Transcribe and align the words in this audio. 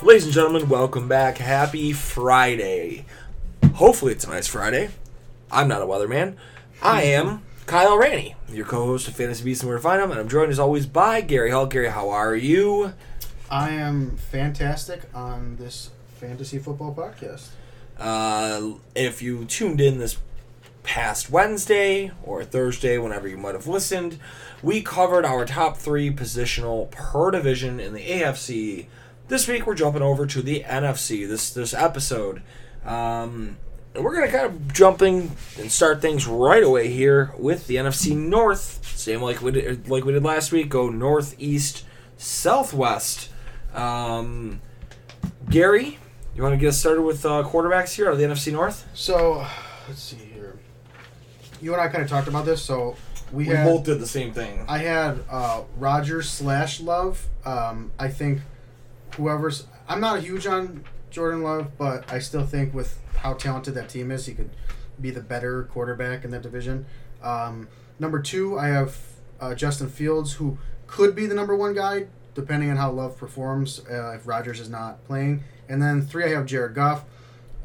Ladies 0.00 0.26
and 0.26 0.32
gentlemen, 0.32 0.68
welcome 0.68 1.08
back. 1.08 1.38
Happy 1.38 1.92
Friday. 1.92 3.04
Hopefully, 3.74 4.12
it's 4.12 4.24
a 4.24 4.30
nice 4.30 4.46
Friday. 4.46 4.90
I'm 5.50 5.66
not 5.66 5.82
a 5.82 5.86
weatherman. 5.86 6.36
I 6.80 7.02
am 7.02 7.42
Kyle 7.66 7.98
Ranney, 7.98 8.36
your 8.48 8.64
co 8.64 8.86
host 8.86 9.08
of 9.08 9.16
Fantasy 9.16 9.42
Beasts 9.42 9.64
and 9.64 9.68
Where 9.68 9.78
to 9.78 9.82
Find 9.82 10.00
Them, 10.00 10.12
and 10.12 10.20
I'm 10.20 10.28
joined 10.28 10.52
as 10.52 10.60
always 10.60 10.86
by 10.86 11.20
Gary 11.20 11.50
Hall. 11.50 11.66
Gary, 11.66 11.88
how 11.88 12.10
are 12.10 12.36
you? 12.36 12.94
I 13.50 13.70
am 13.70 14.16
fantastic 14.16 15.02
on 15.12 15.56
this 15.56 15.90
fantasy 16.20 16.60
football 16.60 16.94
podcast. 16.94 17.48
Uh, 17.98 18.78
if 18.94 19.20
you 19.20 19.46
tuned 19.46 19.80
in 19.80 19.98
this 19.98 20.16
past 20.84 21.28
Wednesday 21.28 22.12
or 22.22 22.44
Thursday, 22.44 22.98
whenever 22.98 23.26
you 23.26 23.36
might 23.36 23.56
have 23.56 23.66
listened, 23.66 24.20
we 24.62 24.80
covered 24.80 25.24
our 25.24 25.44
top 25.44 25.76
three 25.76 26.08
positional 26.08 26.88
per 26.92 27.32
division 27.32 27.80
in 27.80 27.94
the 27.94 28.06
AFC. 28.08 28.86
This 29.28 29.46
week 29.46 29.66
we're 29.66 29.74
jumping 29.74 30.00
over 30.02 30.26
to 30.26 30.40
the 30.40 30.64
NFC. 30.66 31.28
This 31.28 31.50
this 31.50 31.74
episode, 31.74 32.42
um, 32.84 33.58
and 33.94 34.02
we're 34.02 34.14
gonna 34.14 34.32
kind 34.32 34.46
of 34.46 34.72
jumping 34.72 35.32
and 35.58 35.70
start 35.70 36.00
things 36.00 36.26
right 36.26 36.62
away 36.62 36.88
here 36.88 37.32
with 37.38 37.66
the 37.66 37.76
NFC 37.76 38.16
North. 38.16 38.80
Same 38.96 39.20
like 39.20 39.42
we 39.42 39.50
did, 39.50 39.88
like 39.88 40.04
we 40.04 40.12
did 40.14 40.24
last 40.24 40.50
week. 40.50 40.70
Go 40.70 40.88
northeast, 40.88 41.84
southwest. 42.16 43.28
Um, 43.74 44.62
Gary, 45.50 45.98
you 46.34 46.42
want 46.42 46.54
to 46.54 46.56
get 46.56 46.68
us 46.68 46.78
started 46.78 47.02
with 47.02 47.26
uh, 47.26 47.42
quarterbacks 47.44 47.94
here 47.94 48.06
out 48.06 48.14
of 48.14 48.18
the 48.18 48.24
NFC 48.24 48.50
North? 48.50 48.88
So, 48.94 49.46
let's 49.86 50.02
see 50.02 50.16
here. 50.16 50.58
You 51.60 51.74
and 51.74 51.82
I 51.82 51.88
kind 51.88 52.02
of 52.02 52.08
talked 52.08 52.28
about 52.28 52.46
this. 52.46 52.62
So 52.62 52.96
we, 53.30 53.44
We 53.46 53.54
had 53.54 53.66
both 53.66 53.84
did 53.84 54.00
the 54.00 54.06
same 54.06 54.32
thing. 54.32 54.64
I 54.68 54.78
had 54.78 55.22
uh, 55.30 55.64
Rodgers 55.76 56.30
slash 56.30 56.80
Love. 56.80 57.26
Um, 57.44 57.92
I 57.98 58.08
think 58.08 58.40
whoever's 59.16 59.66
I'm 59.88 60.00
not 60.00 60.20
huge 60.20 60.46
on 60.46 60.84
Jordan 61.10 61.42
Love, 61.42 61.78
but 61.78 62.10
I 62.12 62.18
still 62.18 62.44
think 62.44 62.74
with 62.74 63.00
how 63.16 63.34
talented 63.34 63.74
that 63.74 63.88
team 63.88 64.10
is, 64.10 64.26
he 64.26 64.34
could 64.34 64.50
be 65.00 65.10
the 65.10 65.20
better 65.20 65.64
quarterback 65.64 66.24
in 66.24 66.30
that 66.32 66.42
division. 66.42 66.86
Um, 67.22 67.68
number 67.98 68.20
two, 68.20 68.58
I 68.58 68.68
have 68.68 68.96
uh, 69.40 69.54
Justin 69.54 69.88
Fields, 69.88 70.34
who 70.34 70.58
could 70.86 71.14
be 71.14 71.26
the 71.26 71.34
number 71.34 71.56
one 71.56 71.74
guy 71.74 72.06
depending 72.34 72.70
on 72.70 72.76
how 72.76 72.88
Love 72.88 73.16
performs 73.16 73.80
uh, 73.90 74.12
if 74.12 74.24
Rodgers 74.24 74.60
is 74.60 74.68
not 74.68 75.04
playing. 75.04 75.42
And 75.68 75.82
then 75.82 76.02
three, 76.02 76.24
I 76.24 76.28
have 76.28 76.46
Jared 76.46 76.72
Goff. 76.72 77.04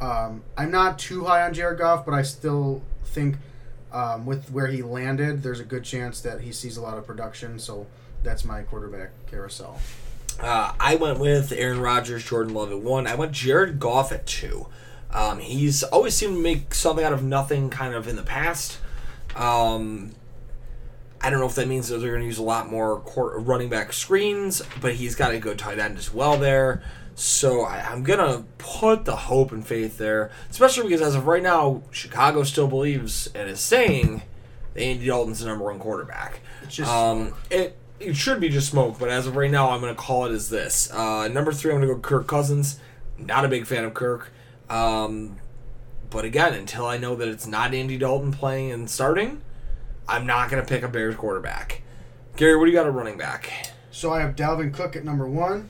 Um, 0.02 0.42
I'm 0.58 0.72
not 0.72 0.98
too 0.98 1.26
high 1.26 1.44
on 1.44 1.54
Jared 1.54 1.78
Goff, 1.78 2.04
but 2.06 2.16
I 2.16 2.24
still 2.24 2.82
think 3.06 3.36
um, 3.92 4.26
with 4.26 4.50
where 4.50 4.66
he 4.66 4.82
landed, 4.82 5.44
there's 5.44 5.60
a 5.60 5.64
good 5.64 5.84
chance 5.84 6.22
that 6.22 6.42
he 6.42 6.52
sees 6.52 6.76
a 6.76 6.82
lot 6.82 6.98
of 6.98 7.06
production. 7.06 7.60
So 7.60 7.86
that's 8.24 8.44
my 8.44 8.64
quarterback 8.64 9.12
carousel. 9.28 9.80
Uh, 10.40 10.74
I 10.80 10.96
went 10.96 11.20
with 11.20 11.52
Aaron 11.52 11.80
Rodgers, 11.80 12.24
Jordan 12.26 12.54
Love 12.54 12.72
at 12.72 12.80
one. 12.80 13.08
I 13.08 13.16
went 13.16 13.32
Jared 13.32 13.80
Goff 13.80 14.12
at 14.12 14.26
two. 14.26 14.68
Um, 15.12 15.40
he's 15.40 15.84
always 15.84 16.16
seemed 16.16 16.36
to 16.36 16.42
make 16.42 16.74
something 16.74 17.06
out 17.06 17.14
of 17.14 17.24
nothing, 17.24 17.70
kind 17.70 17.94
of 17.94 18.08
in 18.08 18.16
the 18.16 18.24
past. 18.24 18.80
Um, 19.36 20.14
I 21.22 21.30
don't 21.30 21.40
know 21.40 21.46
if 21.46 21.56
that 21.56 21.68
means 21.68 21.88
that 21.88 22.00
they're 22.00 22.10
going 22.10 22.22
to 22.22 22.28
use 22.28 22.40
a 22.40 22.44
lot 22.44 22.70
more 22.70 23.00
court, 23.00 23.34
running 23.46 23.70
back 23.70 23.94
screens, 23.94 24.62
but 24.82 24.96
he's 24.96 25.16
got 25.16 25.34
a 25.34 25.40
good 25.40 25.58
tight 25.60 25.80
end 25.80 25.98
as 25.98 26.14
well 26.14 26.38
there. 26.38 26.84
So 27.16 27.62
I, 27.62 27.80
I'm 27.80 28.04
going 28.04 28.20
to 28.20 28.44
put 28.58 29.06
the 29.06 29.16
hope 29.16 29.52
and 29.52 29.66
faith 29.66 29.98
there, 30.00 30.32
especially 30.50 30.84
because 30.84 31.02
as 31.02 31.16
of 31.16 31.28
right 31.28 31.44
now, 31.44 31.84
Chicago 31.92 32.44
still 32.44 32.68
believes 32.68 33.28
and 33.36 33.50
is 33.50 33.60
saying 33.60 34.24
that 34.74 34.82
Andy 34.82 35.06
Dalton's 35.06 35.40
the 35.40 35.46
number 35.46 35.66
one 35.66 35.80
quarterback. 35.80 36.40
It's 36.64 36.76
just 36.76 36.92
Um, 36.92 37.36
it 37.52 37.78
it 38.06 38.16
should 38.16 38.40
be 38.40 38.50
just 38.50 38.70
smoke, 38.70 39.00
but 39.00 39.10
as 39.10 39.28
of 39.28 39.36
right 39.36 39.52
now, 39.52 39.70
I'm 39.70 39.82
going 39.82 39.94
to 39.94 40.00
call 40.00 40.26
it 40.26 40.32
as 40.32 40.50
this. 40.50 40.92
Uh, 40.92 41.28
number 41.28 41.52
three, 41.52 41.72
I'm 41.72 41.78
going 41.78 41.88
to 41.88 41.96
go 41.96 42.00
Kirk 42.00 42.28
Cousins. 42.28 42.80
Not 43.18 43.46
a 43.46 43.48
big 43.48 43.66
fan 43.66 43.84
of 43.84 43.94
Kirk. 43.94 44.32
Um, 44.70 45.38
but 46.10 46.26
again, 46.26 46.54
until 46.54 46.86
I 46.86 46.98
know 46.98 47.16
that 47.16 47.28
it's 47.28 47.48
not 47.48 47.74
Andy 47.74 47.98
Dalton 47.98 48.32
playing 48.32 48.72
and 48.72 48.90
starting, 48.90 49.42
I'm 50.08 50.26
not 50.26 50.50
going 50.50 50.64
to 50.64 50.68
pick 50.68 50.84
a 50.84 50.88
Bears 50.88 51.16
quarterback. 51.16 51.82
Gary, 52.36 52.56
what 52.56 52.66
do 52.66 52.72
you 52.72 52.78
got 52.78 52.86
at 52.86 52.94
running 52.94 53.18
back? 53.18 53.72
So 53.92 54.12
I 54.12 54.22
have 54.22 54.36
Dalvin 54.36 54.74
Cook 54.74 54.96
at 54.96 55.06
number 55.06 55.28
one, 55.28 55.70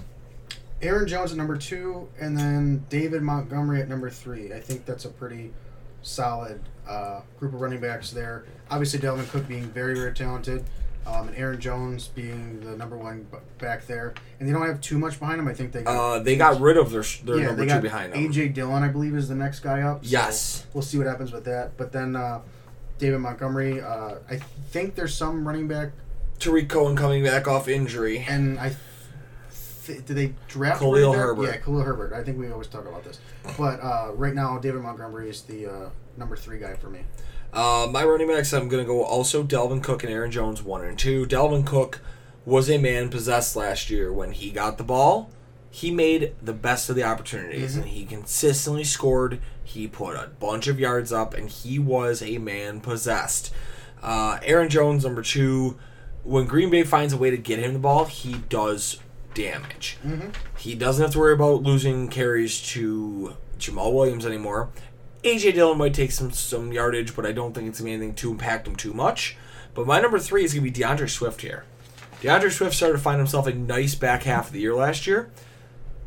Aaron 0.81 1.07
Jones 1.07 1.31
at 1.31 1.37
number 1.37 1.57
two, 1.57 2.09
and 2.19 2.37
then 2.37 2.85
David 2.89 3.21
Montgomery 3.21 3.81
at 3.81 3.89
number 3.89 4.09
three. 4.09 4.53
I 4.53 4.59
think 4.59 4.85
that's 4.85 5.05
a 5.05 5.09
pretty 5.09 5.53
solid 6.01 6.61
uh, 6.87 7.21
group 7.39 7.53
of 7.53 7.61
running 7.61 7.79
backs 7.79 8.11
there. 8.11 8.45
Obviously, 8.69 8.99
Dalvin 8.99 9.27
Cook 9.29 9.47
being 9.47 9.65
very, 9.65 9.95
very 9.95 10.13
talented, 10.13 10.63
um, 11.05 11.27
and 11.27 11.37
Aaron 11.37 11.59
Jones 11.59 12.07
being 12.07 12.59
the 12.61 12.75
number 12.77 12.97
one 12.97 13.27
b- 13.31 13.37
back 13.59 13.85
there. 13.87 14.13
And 14.39 14.47
they 14.47 14.53
don't 14.53 14.65
have 14.65 14.81
too 14.81 14.97
much 14.97 15.19
behind 15.19 15.39
him. 15.39 15.47
I 15.47 15.53
think 15.53 15.71
they 15.71 15.83
got, 15.83 15.95
Uh, 15.95 16.19
they 16.19 16.35
got 16.37 16.59
rid 16.61 16.77
of 16.77 16.91
their, 16.91 17.03
their 17.23 17.37
yeah, 17.39 17.45
number 17.47 17.65
two 17.67 17.81
behind 17.81 18.13
them. 18.13 18.19
AJ 18.31 18.53
Dillon, 18.53 18.83
I 18.83 18.87
believe, 18.87 19.15
is 19.15 19.27
the 19.29 19.35
next 19.35 19.59
guy 19.59 19.81
up. 19.81 20.05
so 20.05 20.09
Yes. 20.11 20.65
we'll 20.73 20.81
see 20.81 20.97
what 20.97 21.07
happens 21.07 21.31
with 21.31 21.43
that. 21.45 21.75
But 21.77 21.91
then 21.91 22.15
uh, 22.15 22.41
David 22.99 23.19
Montgomery, 23.19 23.81
uh, 23.81 24.15
I 24.29 24.37
think 24.69 24.95
there's 24.95 25.13
some 25.13 25.45
running 25.47 25.67
back 25.67 25.91
Tarik 26.39 26.67
Cohen 26.69 26.95
coming 26.95 27.23
back 27.23 27.47
off 27.47 27.67
injury. 27.67 28.25
and 28.27 28.59
I 28.59 28.75
th- 29.85 30.05
did 30.05 30.15
they 30.15 30.33
draft 30.47 30.79
Khalil? 30.79 31.13
Herbert. 31.13 31.43
Yeah, 31.45 31.57
Khalil 31.57 31.83
Herbert. 31.83 32.13
I 32.13 32.23
think 32.23 32.39
we 32.39 32.49
always 32.51 32.67
talk 32.67 32.85
about 32.87 33.03
this, 33.03 33.19
but 33.57 33.79
uh, 33.81 34.11
right 34.15 34.33
now 34.33 34.57
David 34.57 34.81
Montgomery 34.81 35.29
is 35.29 35.41
the 35.43 35.67
uh, 35.67 35.89
number 36.17 36.35
three 36.35 36.59
guy 36.59 36.73
for 36.75 36.89
me. 36.89 37.01
Uh, 37.53 37.87
my 37.91 38.03
running 38.03 38.27
backs, 38.27 38.51
I'm 38.53 38.67
going 38.67 38.83
to 38.83 38.87
go 38.87 39.03
also 39.03 39.43
Dalvin 39.43 39.83
Cook 39.83 40.03
and 40.03 40.11
Aaron 40.11 40.31
Jones, 40.31 40.63
one 40.63 40.83
and 40.83 40.97
two. 40.97 41.25
Dalvin 41.25 41.65
Cook 41.65 42.01
was 42.45 42.69
a 42.69 42.77
man 42.77 43.09
possessed 43.09 43.55
last 43.55 43.89
year. 43.89 44.11
When 44.11 44.31
he 44.31 44.49
got 44.49 44.77
the 44.77 44.83
ball, 44.83 45.29
he 45.69 45.91
made 45.91 46.33
the 46.41 46.53
best 46.53 46.89
of 46.89 46.95
the 46.95 47.03
opportunities, 47.03 47.75
Mhm. 47.75 47.81
and 47.81 47.85
he 47.89 48.05
consistently 48.05 48.83
scored. 48.83 49.39
He 49.63 49.87
put 49.87 50.15
a 50.15 50.29
bunch 50.39 50.67
of 50.67 50.79
yards 50.79 51.11
up, 51.13 51.33
and 51.33 51.47
he 51.49 51.77
was 51.79 52.21
a 52.21 52.37
man 52.39 52.79
possessed. 52.81 53.51
Uh, 54.01 54.39
Aaron 54.43 54.69
Jones, 54.69 55.03
number 55.03 55.21
two. 55.21 55.77
When 56.23 56.45
Green 56.45 56.69
Bay 56.69 56.83
finds 56.83 57.13
a 57.13 57.17
way 57.17 57.29
to 57.31 57.37
get 57.37 57.59
him 57.59 57.73
the 57.73 57.79
ball, 57.79 58.05
he 58.05 58.33
does 58.49 58.97
damage. 59.33 59.97
Mm-hmm. 60.05 60.29
He 60.57 60.73
doesn't 60.75 61.01
have 61.03 61.11
to 61.13 61.19
worry 61.19 61.33
about 61.33 61.63
losing 61.63 62.07
carries 62.07 62.61
to 62.71 63.35
Jamaal 63.59 63.93
Williams 63.93 64.25
anymore. 64.25 64.69
AJ 65.23 65.53
Dillon 65.53 65.77
might 65.77 65.93
take 65.93 66.11
some 66.11 66.31
some 66.31 66.71
yardage, 66.71 67.15
but 67.15 67.25
I 67.25 67.31
don't 67.31 67.53
think 67.53 67.69
it's 67.69 67.79
gonna 67.79 67.89
be 67.89 67.93
anything 67.93 68.15
to 68.15 68.31
impact 68.31 68.67
him 68.67 68.75
too 68.75 68.93
much. 68.93 69.37
But 69.73 69.87
my 69.87 69.99
number 69.99 70.19
three 70.19 70.43
is 70.43 70.53
gonna 70.53 70.63
be 70.63 70.69
D'Andre 70.71 71.07
Swift 71.07 71.41
here. 71.41 71.65
D'Andre 72.21 72.49
Swift 72.49 72.75
started 72.75 72.97
to 72.97 73.03
find 73.03 73.17
himself 73.17 73.47
a 73.47 73.53
nice 73.53 73.95
back 73.95 74.23
half 74.23 74.47
of 74.47 74.53
the 74.53 74.61
year 74.61 74.75
last 74.75 75.07
year 75.07 75.29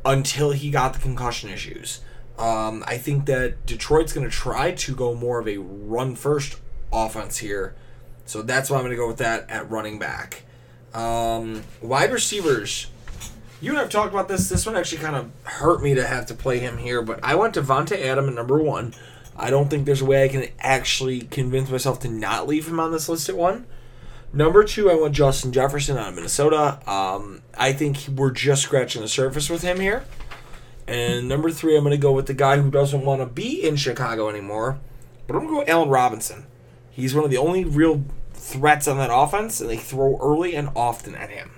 until 0.04 0.52
he 0.52 0.70
got 0.70 0.94
the 0.94 0.98
concussion 0.98 1.50
issues. 1.50 2.00
Um, 2.38 2.84
I 2.86 2.98
think 2.98 3.26
that 3.26 3.66
Detroit's 3.66 4.12
going 4.12 4.28
to 4.28 4.34
try 4.34 4.72
to 4.72 4.94
go 4.94 5.14
more 5.14 5.38
of 5.38 5.48
a 5.48 5.58
run 5.58 6.14
first 6.16 6.56
offense 6.92 7.38
here. 7.38 7.74
So 8.24 8.42
that's 8.42 8.70
why 8.70 8.76
I'm 8.76 8.82
going 8.82 8.92
to 8.92 8.96
go 8.96 9.08
with 9.08 9.18
that 9.18 9.48
at 9.50 9.70
running 9.70 9.98
back. 9.98 10.42
Um, 10.94 11.62
wide 11.80 12.12
receivers. 12.12 12.88
You 13.60 13.70
and 13.70 13.78
I 13.78 13.82
have 13.82 13.90
talked 13.90 14.12
about 14.12 14.28
this. 14.28 14.48
This 14.48 14.66
one 14.66 14.76
actually 14.76 15.02
kind 15.02 15.16
of 15.16 15.30
hurt 15.44 15.82
me 15.82 15.94
to 15.94 16.06
have 16.06 16.26
to 16.26 16.34
play 16.34 16.58
him 16.58 16.76
here, 16.76 17.00
but 17.00 17.20
I 17.22 17.34
went 17.36 17.54
Davante 17.54 17.98
Adam 17.98 18.28
at 18.28 18.34
number 18.34 18.58
one. 18.58 18.94
I 19.34 19.50
don't 19.50 19.68
think 19.68 19.86
there's 19.86 20.02
a 20.02 20.06
way 20.06 20.24
I 20.24 20.28
can 20.28 20.48
actually 20.60 21.22
convince 21.22 21.70
myself 21.70 22.00
to 22.00 22.08
not 22.08 22.46
leave 22.46 22.68
him 22.68 22.78
on 22.78 22.92
this 22.92 23.08
list 23.08 23.28
at 23.28 23.36
one. 23.36 23.66
Number 24.32 24.64
two, 24.64 24.90
I 24.90 24.94
went 24.94 25.14
Justin 25.14 25.52
Jefferson 25.52 25.96
out 25.96 26.10
of 26.10 26.14
Minnesota. 26.14 26.80
Um, 26.90 27.42
I 27.56 27.72
think 27.72 28.06
we're 28.14 28.30
just 28.30 28.62
scratching 28.62 29.00
the 29.00 29.08
surface 29.08 29.48
with 29.48 29.62
him 29.62 29.80
here. 29.80 30.04
And 30.86 31.26
number 31.26 31.50
three, 31.50 31.76
I'm 31.76 31.82
going 31.82 31.92
to 31.92 31.98
go 31.98 32.12
with 32.12 32.26
the 32.26 32.34
guy 32.34 32.58
who 32.58 32.70
doesn't 32.70 33.04
want 33.04 33.20
to 33.22 33.26
be 33.26 33.66
in 33.66 33.76
Chicago 33.76 34.28
anymore, 34.28 34.78
but 35.26 35.34
I'm 35.34 35.40
going 35.40 35.48
to 35.48 35.54
go 35.54 35.58
with 35.60 35.68
Allen 35.68 35.88
Robinson. 35.88 36.46
He's 36.90 37.14
one 37.14 37.24
of 37.24 37.30
the 37.30 37.38
only 37.38 37.64
real 37.64 38.04
threats 38.34 38.86
on 38.86 38.98
that 38.98 39.10
offense, 39.12 39.60
and 39.60 39.68
they 39.70 39.78
throw 39.78 40.18
early 40.20 40.54
and 40.54 40.68
often 40.76 41.14
at 41.14 41.30
him. 41.30 41.55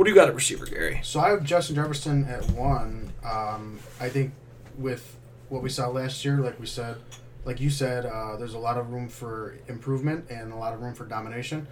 What 0.00 0.06
do 0.06 0.12
you 0.12 0.16
got 0.16 0.28
at 0.28 0.34
receiver, 0.34 0.64
Gary? 0.64 1.00
So 1.04 1.20
I 1.20 1.28
have 1.28 1.44
Justin 1.44 1.76
Jefferson 1.76 2.24
at 2.24 2.50
one. 2.52 3.12
Um, 3.22 3.80
I 4.00 4.08
think 4.08 4.32
with 4.78 5.18
what 5.50 5.62
we 5.62 5.68
saw 5.68 5.88
last 5.90 6.24
year, 6.24 6.38
like 6.38 6.58
we 6.58 6.64
said, 6.64 6.96
like 7.44 7.60
you 7.60 7.68
said, 7.68 8.06
uh, 8.06 8.36
there's 8.36 8.54
a 8.54 8.58
lot 8.58 8.78
of 8.78 8.90
room 8.94 9.10
for 9.10 9.58
improvement 9.68 10.30
and 10.30 10.54
a 10.54 10.56
lot 10.56 10.72
of 10.72 10.80
room 10.80 10.94
for 10.94 11.04
domination. 11.04 11.68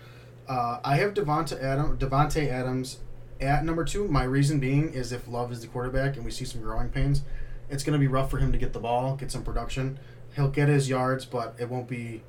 Uh, 0.47 0.79
I 0.85 0.97
have 0.97 1.15
Davante 1.15 1.59
Adam, 1.59 1.97
Davante 1.97 2.53
Adams 2.53 2.99
at 3.41 3.65
number 3.65 3.83
two. 3.83 4.07
My 4.09 4.25
reason 4.25 4.61
being 4.61 4.93
is 4.93 5.11
if 5.11 5.27
Love 5.27 5.51
is 5.51 5.63
the 5.63 5.67
quarterback 5.67 6.17
and 6.17 6.25
we 6.27 6.31
see 6.31 6.45
some 6.45 6.61
growing 6.61 6.91
pains, 6.91 7.23
it's 7.71 7.83
going 7.83 7.95
to 7.95 7.99
be 7.99 8.09
rough 8.09 8.31
for 8.31 8.37
him 8.37 8.53
to 8.53 8.59
get 8.59 8.75
the 8.75 8.79
ball, 8.79 9.17
get 9.17 9.33
some 9.33 9.43
production. 9.43 9.99
He'll 10.37 10.51
get 10.51 10.69
his 10.69 10.87
yards, 10.87 11.25
but 11.25 11.55
it 11.59 11.71
won't 11.71 11.89
be 11.89 12.21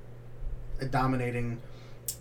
a 0.80 0.86
dominating 0.86 1.60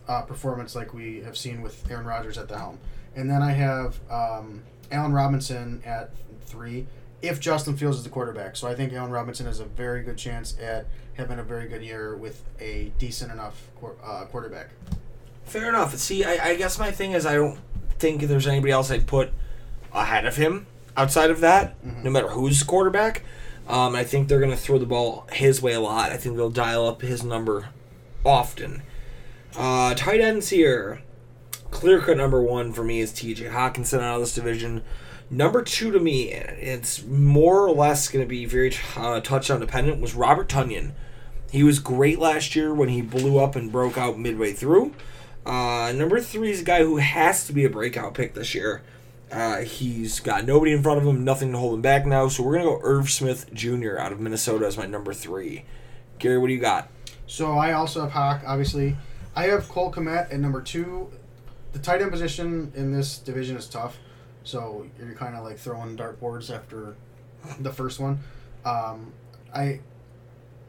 uh, 0.09 0.23
performance 0.23 0.75
like 0.75 0.93
we 0.93 1.21
have 1.21 1.37
seen 1.39 1.63
with 1.63 1.89
Aaron 1.89 2.07
Rodgers 2.07 2.39
at 2.39 2.49
the 2.49 2.59
helm. 2.59 2.81
And 3.19 3.29
then 3.29 3.43
I 3.43 3.51
have 3.51 3.99
um, 4.09 4.63
Allen 4.93 5.13
Robinson 5.13 5.83
at 5.85 6.11
three 6.43 6.87
if 7.21 7.41
Justin 7.41 7.77
Fields 7.77 7.99
is 7.99 8.05
the 8.05 8.11
quarterback. 8.11 8.55
So 8.55 8.69
I 8.69 8.77
think 8.77 8.93
Allen 8.93 9.11
Robinson 9.11 9.45
has 9.47 9.59
a 9.59 9.65
very 9.65 10.05
good 10.05 10.17
chance 10.17 10.57
at 10.61 10.87
having 11.15 11.41
a 11.41 11.43
very 11.43 11.67
good 11.67 11.83
year 11.83 12.15
with 12.15 12.45
a 12.61 12.93
decent 12.97 13.33
enough 13.33 13.71
uh, 14.05 14.25
quarterback. 14.27 14.69
Fair 15.45 15.69
enough. 15.69 15.97
See, 15.97 16.23
I, 16.23 16.51
I 16.51 16.55
guess 16.55 16.79
my 16.79 16.93
thing 16.93 17.11
is 17.11 17.27
I 17.27 17.35
don't 17.35 17.59
think 17.99 18.23
there's 18.23 18.47
anybody 18.47 18.71
else 18.71 18.89
I'd 18.89 19.09
put 19.09 19.33
ahead 19.93 20.25
of 20.25 20.37
him 20.37 20.69
outside 20.97 21.31
of 21.31 21.41
that, 21.41 21.75
no 22.05 22.11
matter 22.11 22.29
who's 22.29 22.63
quarterback. 22.63 23.25
Um, 23.67 23.97
I 23.97 24.05
think 24.05 24.29
they're 24.29 24.39
going 24.39 24.53
to 24.53 24.57
throw 24.57 24.79
the 24.79 24.87
ball 24.87 25.27
his 25.33 25.61
way 25.61 25.73
a 25.73 25.81
lot. 25.81 26.13
I 26.13 26.19
think 26.19 26.37
they'll 26.37 26.51
dial 26.51 26.87
up 26.87 27.03
his 27.03 27.25
number 27.25 27.71
often. 28.25 28.83
Uh, 29.57 29.95
tight 29.95 30.21
ends 30.21 30.51
here. 30.51 31.03
Clear 31.71 32.01
cut 32.01 32.17
number 32.17 32.43
one 32.43 32.73
for 32.73 32.83
me 32.83 33.01
is 33.01 33.13
TJ 33.13 33.51
Hockenson 33.51 34.01
out 34.01 34.17
of 34.17 34.21
this 34.21 34.35
division. 34.35 34.83
Number 35.31 35.63
two 35.63 35.91
to 35.93 36.01
me, 36.01 36.33
it's 36.33 37.05
more 37.05 37.67
or 37.67 37.71
less 37.71 38.09
going 38.09 38.25
to 38.25 38.29
be 38.29 38.47
very 38.47 38.75
uh, 38.97 39.21
touchdown 39.21 39.61
dependent, 39.61 40.01
was 40.01 40.15
Robert 40.15 40.49
Tonyan. 40.49 40.93
He 41.51 41.63
was 41.63 41.79
great 41.79 42.19
last 42.19 42.57
year 42.57 42.73
when 42.75 42.89
he 42.89 43.03
blew 43.03 43.39
up 43.39 43.55
and 43.55 43.71
broke 43.71 43.99
out 43.99 44.19
midway 44.19 44.53
through. 44.53 44.95
Uh, 45.45 45.93
number 45.95 46.21
three 46.21 46.51
is 46.51 46.61
a 46.61 46.65
guy 46.65 46.83
who 46.83 46.97
has 46.97 47.47
to 47.47 47.53
be 47.53 47.65
a 47.65 47.71
breakout 47.71 48.15
pick 48.15 48.35
this 48.35 48.55
year. 48.55 48.83
Uh, 49.31 49.59
he's 49.59 50.21
got 50.21 50.47
nobody 50.47 50.73
in 50.73 50.83
front 50.83 51.01
of 51.01 51.07
him, 51.07 51.25
nothing 51.25 51.53
to 51.53 51.59
hold 51.59 51.75
him 51.75 51.83
back 51.83 52.07
now. 52.07 52.29
So 52.29 52.43
we're 52.43 52.55
gonna 52.55 52.65
go 52.65 52.81
Irv 52.83 53.11
Smith 53.11 53.53
Jr. 53.53 53.99
out 53.99 54.13
of 54.13 54.21
Minnesota 54.21 54.67
as 54.67 54.79
my 54.79 54.87
number 54.87 55.13
three. 55.13 55.65
Gary, 56.19 56.39
what 56.39 56.49
do 56.49 56.55
you 56.55 56.61
got? 56.61 56.91
So 57.27 57.53
I 57.53 57.73
also 57.73 58.01
have 58.03 58.13
Hawk, 58.13 58.43
obviously. 58.47 58.97
I 59.37 59.45
have 59.45 59.69
Cole 59.69 59.93
Kmet 59.93 60.33
at 60.33 60.41
number 60.41 60.63
two. 60.63 61.11
The 61.79 61.85
tight 61.85 62.03
end 62.03 62.11
position 62.11 62.73
in 62.75 62.93
this 62.93 63.19
division 63.19 63.57
is 63.57 63.69
tough. 63.69 63.99
So 64.43 64.87
you're 64.99 65.15
kind 65.15 65.37
of 65.37 65.45
like 65.45 65.59
throwing 65.59 65.97
dartboards 65.97 66.53
after 66.53 66.97
the 67.61 67.73
first 67.73 68.01
one. 68.01 68.19
Um, 68.65 69.13
I 69.55 69.79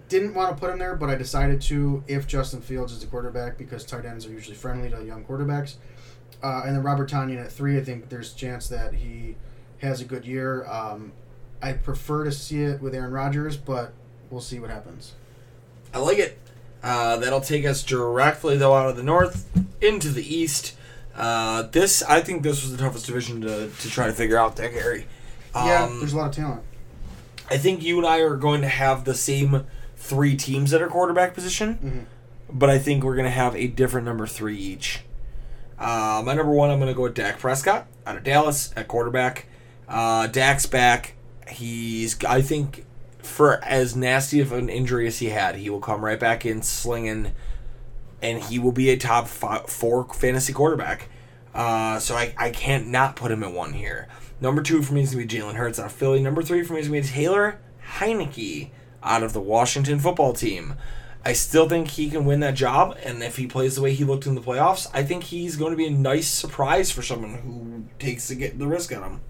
didn't 0.08 0.36
want 0.36 0.56
to 0.56 0.60
put 0.60 0.70
him 0.70 0.78
there, 0.78 0.96
but 0.96 1.10
I 1.10 1.16
decided 1.16 1.62
to 1.64 2.04
if 2.08 2.28
Justin 2.28 2.62
Fields 2.62 2.94
is 2.94 3.02
the 3.02 3.08
quarterback 3.08 3.58
because 3.58 3.86
tight 3.86 4.06
ends 4.06 4.28
are 4.28 4.30
usually 4.30 4.56
friendly 4.56 4.92
to 4.92 5.04
young 5.04 5.26
quarterbacks. 5.26 5.78
Uh, 6.44 6.62
and 6.66 6.76
then 6.76 6.84
Robert 6.84 7.10
Tonyan 7.10 7.44
at 7.44 7.52
three, 7.52 7.76
I 7.76 7.84
think 7.84 8.10
there's 8.10 8.32
a 8.32 8.38
chance 8.38 8.68
that 8.70 8.94
he 8.94 9.36
has 9.80 10.02
a 10.02 10.06
good 10.06 10.26
year. 10.26 10.64
Um, 10.68 11.12
I 11.60 11.74
prefer 11.74 12.24
to 12.26 12.32
see 12.32 12.62
it 12.62 12.82
with 12.82 12.94
Aaron 12.94 13.12
Rodgers, 13.12 13.58
but 13.58 13.94
we'll 14.30 14.42
see 14.42 14.60
what 14.60 14.70
happens. 14.70 15.14
I 15.92 15.98
like 15.98 16.20
it. 16.20 16.38
Uh, 16.84 17.18
that'll 17.18 17.42
take 17.42 17.66
us 17.66 17.82
directly 17.82 18.58
though 18.58 18.76
out 18.76 18.90
of 18.90 18.96
the 18.96 19.04
north 19.04 19.50
into 19.82 20.10
the 20.10 20.36
east. 20.36 20.76
Uh, 21.20 21.64
this 21.64 22.02
I 22.04 22.22
think 22.22 22.44
this 22.44 22.64
was 22.64 22.72
the 22.72 22.78
toughest 22.82 23.06
division 23.06 23.42
to, 23.42 23.70
to 23.70 23.90
try 23.90 24.08
to 24.08 24.14
figure 24.14 24.38
out 24.38 24.56
there, 24.56 24.70
Gary. 24.70 25.06
yeah, 25.54 25.84
Um, 25.84 26.00
there's 26.00 26.14
a 26.14 26.18
lot 26.18 26.30
of 26.30 26.36
talent. 26.36 26.64
I 27.50 27.58
think 27.58 27.84
you 27.84 27.98
and 27.98 28.08
I 28.08 28.20
are 28.20 28.36
going 28.38 28.62
to 28.62 28.68
have 28.70 29.04
the 29.06 29.14
same 29.16 29.66
three 29.98 30.36
teams 30.38 30.74
at 30.74 30.82
our 30.82 30.88
quarterback 30.88 31.34
position, 31.34 32.08
but 32.52 32.70
I 32.70 32.78
think 32.80 33.04
we're 33.04 33.16
going 33.16 33.26
to 33.26 33.32
have 33.32 33.56
a 33.56 33.68
different 33.68 34.06
number 34.06 34.26
three 34.28 34.58
each. 34.58 35.02
Uh, 35.78 36.22
my 36.26 36.34
number 36.34 36.52
one, 36.52 36.70
I'm 36.70 36.80
going 36.80 36.90
to 36.92 36.96
go 36.96 37.04
with 37.04 37.16
Dak 37.16 37.40
Prescott 37.40 37.88
out 38.06 38.18
of 38.18 38.24
Dallas 38.24 38.72
at 38.76 38.88
quarterback. 38.88 39.46
Uh, 39.88 40.28
Dak's 40.28 40.66
back. 40.68 41.16
He's, 41.48 42.24
I 42.24 42.42
think, 42.42 42.86
for 43.20 43.64
as 43.64 43.96
nasty 43.96 44.40
of 44.42 44.52
an 44.52 44.70
injury 44.70 45.08
as 45.08 45.20
he 45.20 45.28
had, 45.30 45.56
he 45.56 45.70
will 45.70 45.80
come 45.80 46.06
right 46.06 46.20
back 46.20 46.46
in 46.46 46.62
slinging, 46.62 47.32
and 48.22 48.44
he 48.44 48.60
will 48.60 48.72
be 48.72 48.90
a 48.90 48.98
top 48.98 49.28
five, 49.28 49.70
four 49.70 50.06
fantasy 50.14 50.54
quarterback. 50.54 51.10
Uh, 51.54 52.00
so 52.00 52.16
I, 52.16 52.34
I 52.38 52.52
can't 52.52 52.88
not 52.88 53.16
put 53.16 53.32
him 53.32 53.44
at 53.44 53.52
one 53.52 53.74
here. 53.74 54.08
Number 54.42 54.62
two 54.62 54.82
for 54.82 54.94
me 54.94 55.02
is 55.02 55.14
going 55.14 55.28
to 55.28 55.34
be 55.34 55.40
Jalen 55.40 55.56
Hurts 55.56 55.80
out 55.80 55.88
of 55.88 55.92
Philly. 55.92 56.22
Number 56.22 56.42
three 56.42 56.64
for 56.64 56.74
me 56.74 56.80
is 56.80 56.88
going 56.88 57.02
to 57.02 57.08
be 57.08 57.14
Taylor 57.14 57.60
Heinicke 57.98 58.70
out 59.04 59.24
of 59.24 59.34
the 59.34 59.42
Washington 59.42 60.00
football 60.00 60.34
team. 60.34 60.76
I 61.26 61.34
still 61.34 61.68
think 61.68 61.90
he 61.90 62.10
can 62.10 62.24
win 62.24 62.40
that 62.40 62.56
job, 62.56 62.98
and 63.04 63.22
if 63.22 63.36
he 63.36 63.46
plays 63.46 63.76
the 63.76 63.82
way 63.82 63.94
he 63.94 64.06
looked 64.06 64.26
in 64.26 64.36
the 64.36 64.42
playoffs, 64.42 64.88
I 64.94 65.04
think 65.04 65.26
he's 65.26 65.58
going 65.58 65.72
to 65.72 65.78
be 65.78 65.86
a 65.86 65.92
nice 65.92 66.30
surprise 66.30 66.92
for 66.92 67.02
someone 67.02 67.34
who 67.36 67.86
takes 68.00 68.30
the, 68.30 68.36
get 68.36 68.58
the 68.58 68.68
risk 68.68 68.96
on 68.96 69.04
him. 69.04 69.22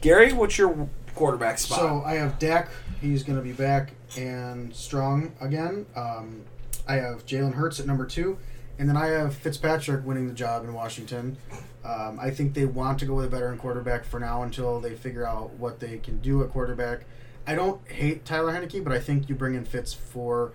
Gary, 0.00 0.32
what's 0.32 0.58
your 0.58 0.88
quarterback 1.14 1.58
spot? 1.58 1.78
So 1.78 2.02
I 2.04 2.14
have 2.14 2.40
Dak. 2.40 2.70
He's 3.00 3.22
going 3.22 3.38
to 3.38 3.42
be 3.42 3.52
back 3.52 3.92
and 4.16 4.74
strong 4.74 5.32
again. 5.40 5.86
Um, 5.94 6.42
I 6.86 6.94
have 6.94 7.26
Jalen 7.26 7.54
Hurts 7.54 7.80
at 7.80 7.86
number 7.86 8.06
two, 8.06 8.38
and 8.78 8.88
then 8.88 8.96
I 8.96 9.08
have 9.08 9.34
Fitzpatrick 9.34 10.04
winning 10.04 10.28
the 10.28 10.34
job 10.34 10.64
in 10.64 10.72
Washington. 10.74 11.36
Um, 11.84 12.18
I 12.20 12.30
think 12.30 12.54
they 12.54 12.64
want 12.64 12.98
to 13.00 13.06
go 13.06 13.14
with 13.14 13.24
a 13.26 13.28
veteran 13.28 13.58
quarterback 13.58 14.04
for 14.04 14.20
now 14.20 14.42
until 14.42 14.80
they 14.80 14.94
figure 14.94 15.26
out 15.26 15.54
what 15.54 15.80
they 15.80 15.98
can 15.98 16.18
do 16.20 16.42
at 16.42 16.50
quarterback. 16.50 17.04
I 17.46 17.54
don't 17.54 17.86
hate 17.88 18.24
Tyler 18.24 18.52
Heinicke, 18.52 18.84
but 18.84 18.92
I 18.92 19.00
think 19.00 19.28
you 19.28 19.34
bring 19.34 19.54
in 19.54 19.64
Fitz 19.64 19.92
for 19.92 20.52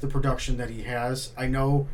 the 0.00 0.06
production 0.06 0.56
that 0.58 0.70
he 0.70 0.82
has. 0.82 1.32
I 1.36 1.48
know 1.48 1.88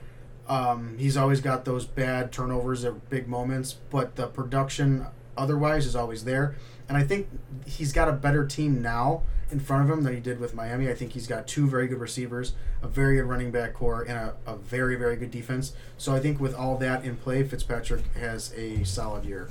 um, 0.48 0.96
he's 0.98 1.16
always 1.16 1.40
got 1.40 1.64
those 1.64 1.86
bad 1.86 2.32
turnovers 2.32 2.84
at 2.84 3.08
big 3.08 3.28
moments, 3.28 3.72
but 3.90 4.16
the 4.16 4.26
production 4.26 5.06
otherwise 5.36 5.86
is 5.86 5.96
always 5.96 6.24
there. 6.24 6.54
And 6.88 6.96
I 6.96 7.02
think 7.02 7.28
he's 7.66 7.92
got 7.92 8.08
a 8.08 8.12
better 8.12 8.46
team 8.46 8.80
now 8.80 9.22
in 9.50 9.60
front 9.60 9.88
of 9.88 9.96
him 9.96 10.04
than 10.04 10.14
he 10.14 10.20
did 10.20 10.40
with 10.40 10.54
Miami. 10.54 10.88
I 10.88 10.94
think 10.94 11.12
he's 11.12 11.26
got 11.26 11.46
two 11.46 11.68
very 11.68 11.86
good 11.86 12.00
receivers, 12.00 12.52
a 12.82 12.88
very 12.88 13.16
good 13.16 13.24
running 13.26 13.50
back 13.50 13.74
core, 13.74 14.02
and 14.02 14.12
a, 14.18 14.34
a 14.46 14.56
very, 14.56 14.96
very 14.96 15.16
good 15.16 15.30
defense. 15.30 15.72
So 15.98 16.14
I 16.14 16.20
think 16.20 16.40
with 16.40 16.54
all 16.54 16.76
that 16.78 17.04
in 17.04 17.16
play, 17.16 17.44
Fitzpatrick 17.44 18.12
has 18.16 18.52
a 18.56 18.84
solid 18.84 19.24
year. 19.24 19.48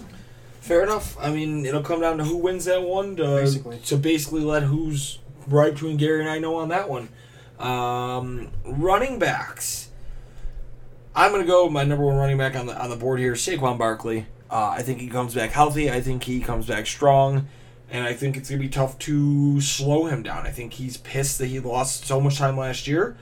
Fair 0.60 0.84
enough. 0.84 1.16
I 1.20 1.32
mean, 1.32 1.66
it'll 1.66 1.84
come 1.84 2.02
down 2.02 2.18
to 2.18 2.24
who 2.24 2.38
wins 2.38 2.66
that 2.66 2.82
one 2.82 3.16
to 3.18 3.24
Basically. 3.24 3.78
to 3.86 3.98
basically 3.98 4.42
let 4.42 4.64
who's 4.64 5.20
right 5.48 5.72
between 5.74 5.98
Gary 5.98 6.22
and 6.22 6.30
I 6.30 6.40
know 6.40 6.56
on 6.56 6.70
that 6.70 6.90
one. 6.90 7.10
Um, 7.60 8.52
running 8.66 9.20
backs. 9.20 9.90
I'm 11.16 11.32
gonna 11.32 11.46
go 11.46 11.70
my 11.70 11.84
number 11.86 12.04
one 12.04 12.16
running 12.18 12.38
back 12.38 12.56
on 12.56 12.66
the 12.66 12.78
on 12.78 12.90
the 12.90 12.98
board 12.98 13.20
here, 13.20 13.34
Saquon 13.34 13.78
Barkley. 13.78 14.26
Uh, 14.52 14.70
I 14.78 14.82
think 14.82 15.00
he 15.00 15.08
comes 15.08 15.34
back 15.34 15.52
healthy. 15.52 15.90
I 15.90 16.02
think 16.02 16.24
he 16.24 16.40
comes 16.42 16.68
back 16.68 16.86
strong, 16.88 17.48
and 17.90 18.06
I 18.06 18.14
think 18.14 18.38
it's 18.38 18.50
gonna 18.50 18.62
be 18.62 18.70
tough 18.70 18.98
to 19.00 19.62
slow 19.62 20.06
him 20.06 20.24
down. 20.24 20.46
I 20.46 20.52
think 20.52 20.74
he's 20.74 20.98
pissed 20.98 21.38
that 21.40 21.48
he 21.48 21.60
lost 21.60 22.06
so 22.06 22.20
much 22.20 22.38
time 22.38 22.58
last 22.58 22.88
year. 22.88 23.16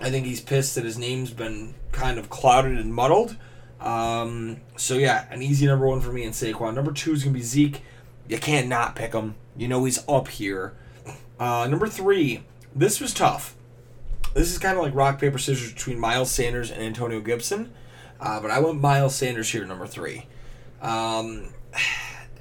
I 0.00 0.10
think 0.10 0.26
he's 0.26 0.40
pissed 0.40 0.74
that 0.74 0.84
his 0.84 0.98
name's 0.98 1.30
been 1.30 1.74
kind 1.92 2.18
of 2.18 2.28
clouded 2.28 2.78
and 2.78 2.94
muddled. 2.94 3.36
Um, 3.80 4.58
so 4.76 4.94
yeah, 4.94 5.26
an 5.30 5.42
easy 5.42 5.66
number 5.66 5.86
one 5.86 6.00
for 6.00 6.12
me 6.12 6.24
in 6.24 6.32
Saquon. 6.32 6.74
Number 6.74 6.92
two 6.92 7.12
is 7.12 7.22
gonna 7.22 7.34
be 7.34 7.42
Zeke. 7.42 7.82
You 8.28 8.38
can't 8.38 8.68
not 8.68 8.96
pick 8.96 9.12
him. 9.12 9.34
You 9.56 9.68
know 9.68 9.84
he's 9.84 10.06
up 10.08 10.28
here. 10.28 10.74
Uh, 11.38 11.66
number 11.68 11.86
three, 11.86 12.44
this 12.74 13.00
was 13.00 13.12
tough. 13.12 13.54
This 14.34 14.50
is 14.50 14.58
kind 14.58 14.76
of 14.76 14.82
like 14.82 14.94
rock 14.94 15.20
paper 15.20 15.38
scissors 15.38 15.72
between 15.72 15.98
Miles 15.98 16.30
Sanders 16.30 16.70
and 16.70 16.82
Antonio 16.82 17.20
Gibson, 17.20 17.72
uh, 18.20 18.40
but 18.40 18.50
I 18.50 18.58
went 18.58 18.80
Miles 18.80 19.14
Sanders 19.14 19.50
here, 19.50 19.64
number 19.64 19.86
three. 19.86 20.26
Um, 20.82 21.52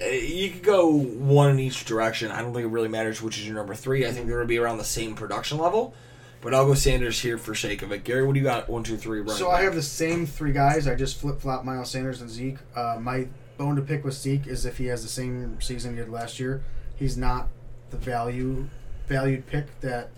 you 0.01 0.49
could 0.49 0.63
go 0.63 0.89
one 0.89 1.51
in 1.51 1.59
each 1.59 1.85
direction. 1.85 2.31
I 2.31 2.41
don't 2.41 2.53
think 2.53 2.65
it 2.65 2.69
really 2.69 2.89
matters 2.89 3.21
which 3.21 3.37
is 3.37 3.45
your 3.45 3.55
number 3.55 3.75
three. 3.75 4.05
I 4.05 4.11
think 4.11 4.27
they're 4.27 4.37
gonna 4.37 4.47
be 4.47 4.57
around 4.57 4.77
the 4.77 4.83
same 4.83 5.15
production 5.15 5.57
level, 5.57 5.93
but 6.41 6.53
I'll 6.53 6.65
go 6.65 6.73
Sanders 6.73 7.19
here 7.19 7.37
for 7.37 7.55
sake 7.55 7.81
of 7.81 7.91
it. 7.91 8.03
Gary, 8.03 8.25
what 8.25 8.33
do 8.33 8.39
you 8.39 8.45
got? 8.45 8.69
One, 8.69 8.83
two, 8.83 8.97
three. 8.97 9.27
So 9.29 9.51
I 9.51 9.61
have 9.61 9.75
the 9.75 9.81
same 9.81 10.25
three 10.25 10.53
guys. 10.53 10.87
I 10.87 10.95
just 10.95 11.19
flip 11.19 11.39
flop 11.39 11.63
Miles 11.63 11.91
Sanders 11.91 12.21
and 12.21 12.29
Zeke. 12.29 12.57
Uh, 12.75 12.97
my 12.99 13.27
bone 13.57 13.75
to 13.75 13.81
pick 13.81 14.03
with 14.03 14.15
Zeke 14.15 14.47
is 14.47 14.65
if 14.65 14.77
he 14.77 14.87
has 14.87 15.03
the 15.03 15.09
same 15.09 15.61
season 15.61 15.91
he 15.91 15.97
did 15.97 16.09
last 16.09 16.39
year. 16.39 16.63
He's 16.95 17.17
not 17.17 17.49
the 17.89 17.97
value 17.97 18.67
valued 19.07 19.45
pick 19.45 19.79
that 19.81 20.09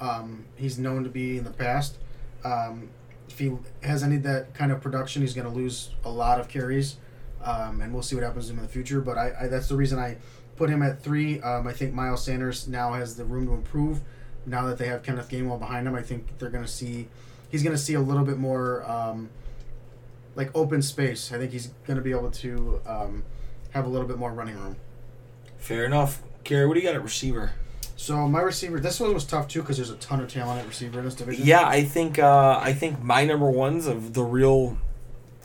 um, 0.00 0.44
he's 0.56 0.78
known 0.78 1.04
to 1.04 1.10
be 1.10 1.38
in 1.38 1.44
the 1.44 1.50
past. 1.50 1.96
Um, 2.44 2.90
if 3.28 3.38
he 3.38 3.52
has 3.82 4.02
any 4.02 4.16
that 4.18 4.54
kind 4.54 4.70
of 4.72 4.80
production, 4.80 5.22
he's 5.22 5.34
going 5.34 5.48
to 5.48 5.54
lose 5.54 5.90
a 6.04 6.10
lot 6.10 6.40
of 6.40 6.48
carries, 6.48 6.96
um, 7.44 7.80
and 7.80 7.92
we'll 7.92 8.02
see 8.02 8.16
what 8.16 8.24
happens 8.24 8.46
to 8.46 8.52
him 8.52 8.58
in 8.58 8.64
the 8.64 8.70
future. 8.70 9.00
But 9.00 9.18
I, 9.18 9.32
I 9.42 9.46
that's 9.48 9.68
the 9.68 9.76
reason 9.76 9.98
I 9.98 10.16
put 10.56 10.70
him 10.70 10.82
at 10.82 11.02
three. 11.02 11.40
Um, 11.40 11.66
I 11.66 11.72
think 11.72 11.94
Miles 11.94 12.24
Sanders 12.24 12.68
now 12.68 12.92
has 12.92 13.16
the 13.16 13.24
room 13.24 13.46
to 13.46 13.54
improve. 13.54 14.00
Now 14.46 14.66
that 14.66 14.78
they 14.78 14.88
have 14.88 15.02
Kenneth 15.02 15.28
Gainwell 15.30 15.58
behind 15.58 15.86
him, 15.86 15.94
I 15.94 16.02
think 16.02 16.38
they're 16.38 16.50
going 16.50 16.64
to 16.64 16.70
see 16.70 17.08
he's 17.50 17.62
going 17.62 17.76
to 17.76 17.82
see 17.82 17.94
a 17.94 18.00
little 18.00 18.24
bit 18.24 18.38
more 18.38 18.88
um, 18.90 19.30
like 20.34 20.50
open 20.54 20.82
space. 20.82 21.32
I 21.32 21.38
think 21.38 21.52
he's 21.52 21.68
going 21.86 21.96
to 21.96 22.02
be 22.02 22.10
able 22.10 22.30
to 22.30 22.80
um, 22.86 23.24
have 23.70 23.86
a 23.86 23.88
little 23.88 24.06
bit 24.06 24.18
more 24.18 24.32
running 24.32 24.58
room. 24.58 24.76
Fair 25.58 25.84
enough. 25.84 26.22
Gary, 26.42 26.66
what 26.66 26.74
do 26.74 26.80
you 26.80 26.86
got 26.86 26.94
at 26.94 27.02
receiver? 27.02 27.52
So 27.96 28.28
my 28.28 28.40
receiver, 28.40 28.80
this 28.80 29.00
one 29.00 29.14
was 29.14 29.24
tough 29.24 29.48
too 29.48 29.60
because 29.60 29.76
there's 29.76 29.90
a 29.90 29.96
ton 29.96 30.20
of 30.20 30.30
talent 30.30 30.60
at 30.60 30.66
receiver 30.66 30.98
in 30.98 31.04
this 31.04 31.14
division. 31.14 31.46
Yeah, 31.46 31.66
I 31.66 31.84
think 31.84 32.18
uh, 32.18 32.58
I 32.60 32.72
think 32.72 33.02
my 33.02 33.24
number 33.24 33.50
one's 33.50 33.86
of 33.86 34.14
the 34.14 34.22
real 34.22 34.76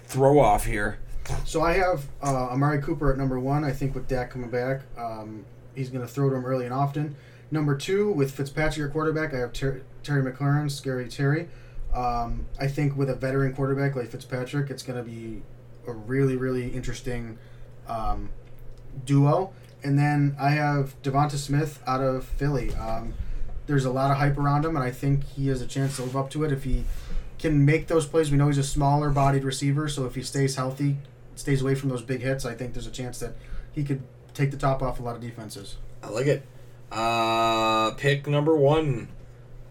throw 0.05 0.39
off 0.39 0.65
here. 0.65 0.99
So 1.45 1.61
I 1.61 1.73
have 1.73 2.05
uh, 2.21 2.49
Amari 2.51 2.81
Cooper 2.81 3.11
at 3.11 3.17
number 3.17 3.39
one. 3.39 3.63
I 3.63 3.71
think 3.71 3.95
with 3.95 4.07
Dak 4.07 4.31
coming 4.31 4.49
back, 4.49 4.81
um, 4.97 5.45
he's 5.75 5.89
going 5.89 6.05
to 6.05 6.07
throw 6.07 6.29
to 6.29 6.35
him 6.35 6.45
early 6.45 6.65
and 6.65 6.73
often. 6.73 7.15
Number 7.51 7.75
two, 7.75 8.11
with 8.11 8.31
Fitzpatrick 8.31 8.87
at 8.87 8.93
quarterback, 8.93 9.33
I 9.33 9.37
have 9.39 9.53
Ter- 9.53 9.81
Terry 10.03 10.21
McLaurin, 10.21 10.69
Scary 10.69 11.07
Terry. 11.07 11.47
Um, 11.93 12.45
I 12.59 12.67
think 12.67 12.95
with 12.95 13.09
a 13.09 13.15
veteran 13.15 13.53
quarterback 13.55 13.95
like 13.95 14.09
Fitzpatrick, 14.09 14.69
it's 14.69 14.83
going 14.83 15.03
to 15.03 15.03
be 15.03 15.41
a 15.87 15.91
really, 15.91 16.35
really 16.35 16.69
interesting 16.69 17.39
um, 17.87 18.29
duo. 19.05 19.51
And 19.83 19.97
then 19.97 20.35
I 20.39 20.51
have 20.51 21.01
DeVonta 21.01 21.37
Smith 21.37 21.81
out 21.87 22.01
of 22.01 22.25
Philly. 22.25 22.75
Um, 22.75 23.13
there's 23.65 23.85
a 23.85 23.91
lot 23.91 24.11
of 24.11 24.17
hype 24.17 24.37
around 24.37 24.65
him, 24.65 24.75
and 24.75 24.83
I 24.83 24.91
think 24.91 25.23
he 25.23 25.47
has 25.47 25.61
a 25.61 25.67
chance 25.67 25.95
to 25.95 26.03
live 26.03 26.17
up 26.17 26.29
to 26.31 26.43
it 26.43 26.51
if 26.51 26.63
he 26.63 26.83
can 27.37 27.65
make 27.65 27.87
those 27.87 28.05
plays. 28.05 28.29
We 28.29 28.37
know 28.37 28.47
he's 28.47 28.57
a 28.57 28.63
smaller 28.63 29.09
bodied 29.09 29.43
receiver, 29.43 29.87
so 29.87 30.05
if 30.05 30.15
he 30.15 30.21
stays 30.21 30.55
healthy, 30.55 30.97
stays 31.39 31.61
away 31.61 31.75
from 31.75 31.89
those 31.89 32.01
big 32.01 32.21
hits, 32.21 32.45
I 32.45 32.53
think 32.53 32.73
there's 32.73 32.87
a 32.87 32.91
chance 32.91 33.19
that 33.19 33.35
he 33.71 33.83
could 33.83 34.03
take 34.33 34.51
the 34.51 34.57
top 34.57 34.81
off 34.81 34.99
a 34.99 35.03
lot 35.03 35.15
of 35.15 35.21
defenses. 35.21 35.77
I 36.03 36.09
like 36.09 36.27
it. 36.27 36.45
Uh, 36.91 37.91
pick 37.91 38.27
number 38.27 38.55
one. 38.55 39.07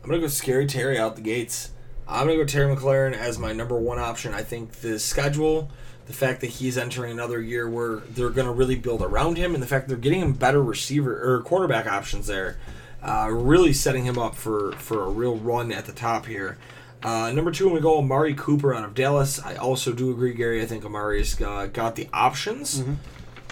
I'm 0.03 0.09
gonna 0.09 0.21
go 0.21 0.29
scary 0.29 0.67
Terry 0.67 0.99
out 0.99 1.17
the 1.17 1.23
gates. 1.23 1.73
I'm 2.07 2.27
gonna 2.27 2.39
go 2.39 2.45
Terry 2.45 2.75
McLaurin 2.75 3.13
as 3.13 3.39
my 3.39 3.53
number 3.53 3.77
one 3.77 3.99
option. 3.99 4.33
I 4.33 4.43
think 4.43 4.73
the 4.81 4.99
schedule, 4.99 5.71
the 6.07 6.13
fact 6.13 6.41
that 6.41 6.47
he's 6.47 6.79
entering 6.79 7.13
another 7.13 7.41
year 7.41 7.69
where 7.69 7.97
they're 7.97 8.31
gonna 8.31 8.53
really 8.53 8.77
build 8.77 9.03
around 9.03 9.37
him, 9.37 9.55
and 9.55 9.63
the 9.63 9.67
fact 9.67 9.89
they're 9.89 9.97
getting 9.97 10.21
him 10.21 10.33
better 10.33 10.63
receiver 10.63 11.21
or 11.23 11.43
quarterback 11.43 11.87
options 11.87 12.27
there, 12.27 12.59
uh, 13.03 13.29
really 13.31 13.73
setting 13.73 14.05
him 14.05 14.19
up 14.19 14.35
for 14.35 14.73
for 14.73 15.05
a 15.05 15.11
real 15.11 15.37
run 15.37 15.73
at 15.73 15.85
the 15.85 15.93
top 15.93 16.27
here. 16.27 16.57
Uh, 17.02 17.31
number 17.33 17.50
two, 17.52 17.64
I'm 17.64 17.71
going 17.71 17.81
to 17.81 17.83
go 17.83 17.99
Amari 17.99 18.35
Cooper 18.35 18.75
out 18.75 18.85
of 18.85 18.95
Dallas. 18.95 19.40
I 19.40 19.55
also 19.57 19.93
do 19.93 20.11
agree, 20.11 20.35
Gary. 20.35 20.61
I 20.62 20.67
think 20.67 20.85
Amari's 20.85 21.40
uh, 21.40 21.67
got 21.73 21.95
the 21.95 22.09
options. 22.12 22.83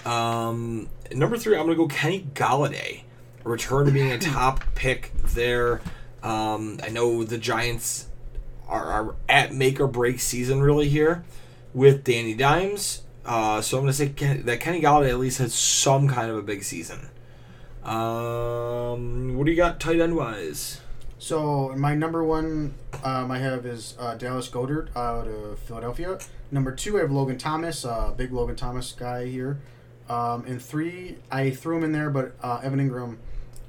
Um, 0.05 0.89
number 1.13 1.37
three, 1.39 1.57
I'm 1.57 1.67
going 1.67 1.77
to 1.77 1.83
go 1.83 1.89
Kenny 1.89 2.29
Golladay. 2.35 3.03
Return 3.45 3.87
to 3.87 3.93
being 3.93 4.11
a 4.11 4.19
top 4.35 4.65
pick 4.75 5.13
there. 5.19 5.81
Um, 6.23 6.81
I 6.83 6.89
know 6.89 7.23
the 7.23 7.39
Giants 7.39 8.09
are, 8.67 8.85
are 8.85 9.15
at 9.29 9.55
make 9.55 9.81
or 9.81 9.87
break 9.87 10.19
season 10.19 10.61
really 10.61 10.89
here 10.89 11.25
with 11.73 12.03
Danny 12.03 12.35
Dimes. 12.35 13.03
Uh, 13.25 13.61
so 13.61 13.77
I'm 13.77 13.85
going 13.85 13.93
to 13.93 13.97
say 13.97 14.09
Ken, 14.09 14.45
that 14.47 14.61
Kenny 14.61 14.81
Golladay 14.81 15.11
at 15.11 15.19
least 15.19 15.39
has 15.39 15.55
some 15.55 16.09
kind 16.09 16.31
of 16.31 16.37
a 16.37 16.43
big 16.43 16.63
season. 16.65 17.09
Um, 17.85 19.37
what 19.37 19.45
do 19.45 19.53
you 19.53 19.57
got 19.57 19.79
tight 19.79 20.01
end 20.01 20.17
wise? 20.17 20.81
So 21.19 21.75
my 21.77 21.95
number 21.95 22.23
one 22.23 22.75
um, 23.03 23.31
I 23.31 23.39
have 23.39 23.65
is 23.65 23.97
uh, 23.99 24.15
Dallas 24.17 24.49
Goedert 24.49 24.95
out 24.95 25.27
of 25.27 25.59
Philadelphia. 25.61 26.19
Number 26.51 26.73
two, 26.73 26.99
I 26.99 27.01
have 27.01 27.11
Logan 27.11 27.39
Thomas, 27.39 27.85
uh, 27.85 28.13
big 28.17 28.33
Logan 28.33 28.57
Thomas 28.57 28.93
guy 28.93 29.27
here. 29.27 29.59
Um, 30.09 30.45
and 30.47 30.63
three, 30.63 31.17
I 31.31 31.51
threw 31.51 31.79
him 31.79 31.85
in 31.85 31.93
there, 31.93 32.11
but 32.11 32.37
uh, 32.43 32.61
Evan 32.63 32.79
Engram, 32.79 33.17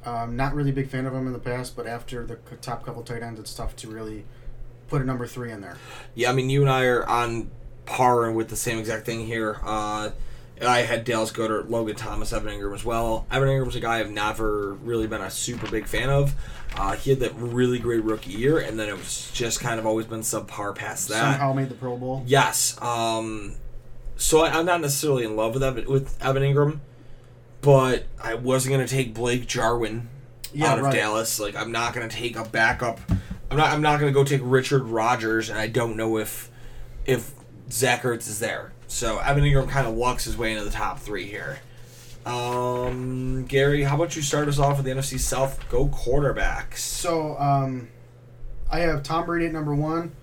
um, 0.06 0.36
not 0.36 0.54
really 0.54 0.72
big 0.72 0.90
fan 0.90 1.06
of 1.06 1.14
him 1.14 1.26
in 1.26 1.34
the 1.34 1.40
past, 1.40 1.76
but 1.76 1.88
after 1.88 2.26
the 2.26 2.36
top 2.62 2.86
couple 2.86 3.02
tight 3.02 3.24
ends, 3.24 3.40
it's 3.40 3.54
tough 3.54 3.76
to 3.78 3.90
really 3.90 4.26
put 4.88 5.02
a 5.02 5.06
number 5.06 5.26
three 5.26 5.52
in 5.52 5.62
there. 5.62 5.78
Yeah, 6.16 6.30
I 6.30 6.34
mean, 6.34 6.50
you 6.50 6.62
and 6.62 6.70
I 6.70 6.86
are 6.86 7.08
on 7.08 7.50
par 7.86 8.32
with 8.32 8.50
the 8.50 8.56
same 8.56 8.78
exact 8.78 9.06
thing 9.06 9.26
here. 9.26 9.60
Uh, 9.64 10.12
I 10.62 10.80
had 10.80 11.04
Dallas 11.04 11.32
Goedert, 11.32 11.70
Logan 11.70 11.96
Thomas, 11.96 12.34
Evan 12.34 12.52
Engram 12.52 12.74
as 12.74 12.84
well. 12.84 13.28
Evan 13.32 13.48
Engram 13.48 13.66
Engram's 13.68 13.76
a 13.76 13.80
guy 13.80 14.00
I've 14.00 14.10
never 14.12 14.74
really 14.74 15.08
been 15.08 15.22
a 15.22 15.30
super 15.30 15.70
big 15.70 15.86
fan 15.86 16.10
of. 16.10 16.34
Uh, 16.76 16.96
he 16.96 17.12
had 17.12 17.20
that 17.20 17.34
really 17.36 17.80
great 17.80 18.04
rookie 18.04 18.32
year, 18.34 18.60
and 18.60 18.80
then 18.80 18.90
it 18.90 18.98
was 18.98 19.30
just 19.34 19.60
kind 19.60 19.80
of 19.80 19.86
always 19.86 20.06
been 20.06 20.22
subpar 20.22 20.74
past 20.76 21.10
that. 21.10 21.20
Somehow 21.20 21.54
made 21.54 21.70
the 21.70 21.76
Pro 21.76 21.98
Bowl. 21.98 22.24
Yes. 22.26 22.80
Um, 22.82 23.56
so 24.16 24.42
I, 24.42 24.50
I'm 24.58 24.66
not 24.66 24.82
necessarily 24.82 25.24
in 25.24 25.36
love 25.36 25.54
with 25.54 25.64
Evan, 25.64 25.86
with 25.88 26.18
Evan 26.24 26.44
Engram, 26.44 26.80
but 27.62 28.06
I 28.22 28.34
wasn't 28.36 28.76
going 28.76 28.86
to 28.88 28.92
take 28.94 29.14
Blake 29.14 29.48
Jarwin 29.48 30.10
Yeah, 30.54 30.72
out 30.72 30.80
of 30.80 30.86
right. 30.86 30.94
Dallas. 30.94 31.40
Like 31.40 31.56
I'm 31.56 31.72
not 31.72 31.94
going 31.94 32.08
to 32.08 32.16
take 32.16 32.36
a 32.36 32.44
backup. 32.44 33.00
I'm 33.50 33.58
not. 33.58 33.72
I'm 33.72 33.82
not 33.82 34.00
going 34.00 34.12
to 34.12 34.14
go 34.14 34.24
take 34.24 34.42
Richard 34.44 34.84
Rodgers, 34.84 35.50
and 35.50 35.58
I 35.58 35.68
don't 35.68 35.96
know 35.96 36.18
if 36.18 36.50
if 37.06 37.32
Zach 37.72 38.02
Ertz 38.04 38.28
is 38.28 38.40
there. 38.40 38.74
So 38.88 39.20
Evan 39.20 39.44
Engram 39.44 39.70
kind 39.70 39.88
of 39.88 39.94
walks 39.94 40.24
his 40.26 40.38
way 40.38 40.52
into 40.54 40.64
the 40.64 40.72
top 40.72 41.00
three 41.00 41.26
here. 41.26 41.60
Um, 42.26 43.46
Gary, 43.46 43.84
how 43.84 43.96
about 43.96 44.16
you 44.16 44.22
start 44.22 44.48
us 44.48 44.60
off 44.60 44.78
with 44.78 44.86
the 44.86 44.92
NFC 44.92 45.20
South? 45.20 45.68
Go 45.70 45.88
quarterbacks. 45.88 46.78
So 46.78 47.38
um, 47.38 47.90
I 48.70 48.80
have 48.80 49.04
Tom 49.04 49.26
Brady 49.26 49.46
at 49.48 49.54
number 49.54 49.74
one. 49.76 50.14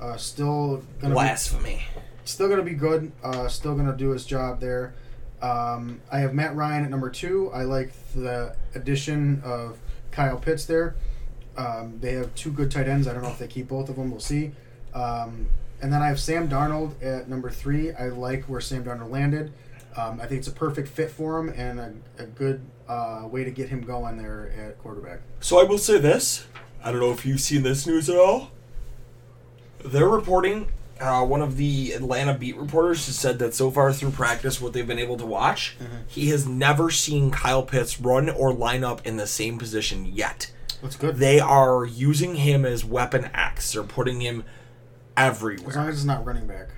Uh, 0.00 0.16
still 0.16 0.82
gonna 1.00 1.12
be, 1.12 1.14
Blasphemy. 1.14 1.82
still 2.24 2.48
gonna 2.48 2.62
be 2.62 2.72
good. 2.72 3.12
Uh, 3.22 3.48
still 3.48 3.74
gonna 3.74 3.96
do 3.96 4.10
his 4.10 4.24
job 4.24 4.60
there. 4.60 4.94
Um, 5.42 6.00
I 6.10 6.20
have 6.20 6.32
Matt 6.34 6.54
Ryan 6.56 6.84
at 6.84 6.90
number 6.90 7.10
two. 7.10 7.50
I 7.52 7.62
like 7.64 7.92
the 8.14 8.56
addition 8.74 9.42
of 9.44 9.78
Kyle 10.10 10.38
Pitts 10.38 10.64
there. 10.64 10.94
Um, 11.56 11.98
they 12.00 12.12
have 12.14 12.34
two 12.34 12.52
good 12.52 12.70
tight 12.70 12.88
ends. 12.88 13.06
I 13.06 13.12
don't 13.12 13.22
know 13.22 13.30
if 13.30 13.38
they 13.38 13.46
keep 13.48 13.68
both 13.68 13.88
of 13.90 13.96
them. 13.96 14.10
We'll 14.10 14.20
see. 14.20 14.52
Um, 14.94 15.48
and 15.82 15.92
then 15.92 16.02
I 16.02 16.08
have 16.08 16.20
Sam 16.20 16.48
Darnold 16.48 17.02
at 17.02 17.28
number 17.28 17.50
three. 17.50 17.92
I 17.92 18.08
like 18.08 18.44
where 18.44 18.60
Sam 18.60 18.84
Darnold 18.84 19.10
landed. 19.10 19.52
Um, 19.96 20.20
I 20.20 20.26
think 20.26 20.38
it's 20.38 20.48
a 20.48 20.52
perfect 20.52 20.88
fit 20.88 21.10
for 21.10 21.38
him 21.38 21.48
and 21.48 21.80
a, 21.80 22.22
a 22.22 22.26
good 22.26 22.64
uh, 22.88 23.26
way 23.26 23.44
to 23.44 23.50
get 23.50 23.68
him 23.68 23.82
going 23.82 24.16
there 24.16 24.52
at 24.56 24.78
quarterback. 24.78 25.20
So 25.40 25.60
I 25.60 25.64
will 25.64 25.78
say 25.78 25.98
this. 25.98 26.46
I 26.82 26.92
don't 26.92 27.00
know 27.00 27.12
if 27.12 27.26
you've 27.26 27.40
seen 27.40 27.62
this 27.62 27.86
news 27.86 28.08
at 28.08 28.16
all. 28.16 28.50
They're 29.84 30.08
reporting. 30.08 30.68
Uh, 31.00 31.24
one 31.24 31.40
of 31.40 31.56
the 31.56 31.92
Atlanta 31.92 32.34
beat 32.34 32.56
reporters 32.56 33.06
has 33.06 33.18
said 33.18 33.38
that 33.38 33.54
so 33.54 33.70
far 33.70 33.92
through 33.92 34.10
practice, 34.10 34.60
what 34.60 34.74
they've 34.74 34.86
been 34.86 34.98
able 34.98 35.16
to 35.16 35.24
watch, 35.24 35.76
he 36.06 36.28
has 36.28 36.46
never 36.46 36.90
seen 36.90 37.30
Kyle 37.30 37.62
Pitts 37.62 37.98
run 37.98 38.28
or 38.28 38.52
line 38.52 38.84
up 38.84 39.06
in 39.06 39.16
the 39.16 39.26
same 39.26 39.58
position 39.58 40.04
yet. 40.04 40.52
That's 40.82 40.96
good. 40.96 41.16
They 41.16 41.40
are 41.40 41.84
using 41.86 42.36
him 42.36 42.64
as 42.66 42.84
weapon 42.84 43.30
X. 43.34 43.72
They're 43.72 43.82
putting 43.82 44.20
him 44.20 44.44
as 45.28 45.76
long 45.76 45.88
as 45.88 45.96
it's 45.96 46.04
not 46.04 46.24
running 46.24 46.46
back. 46.46 46.68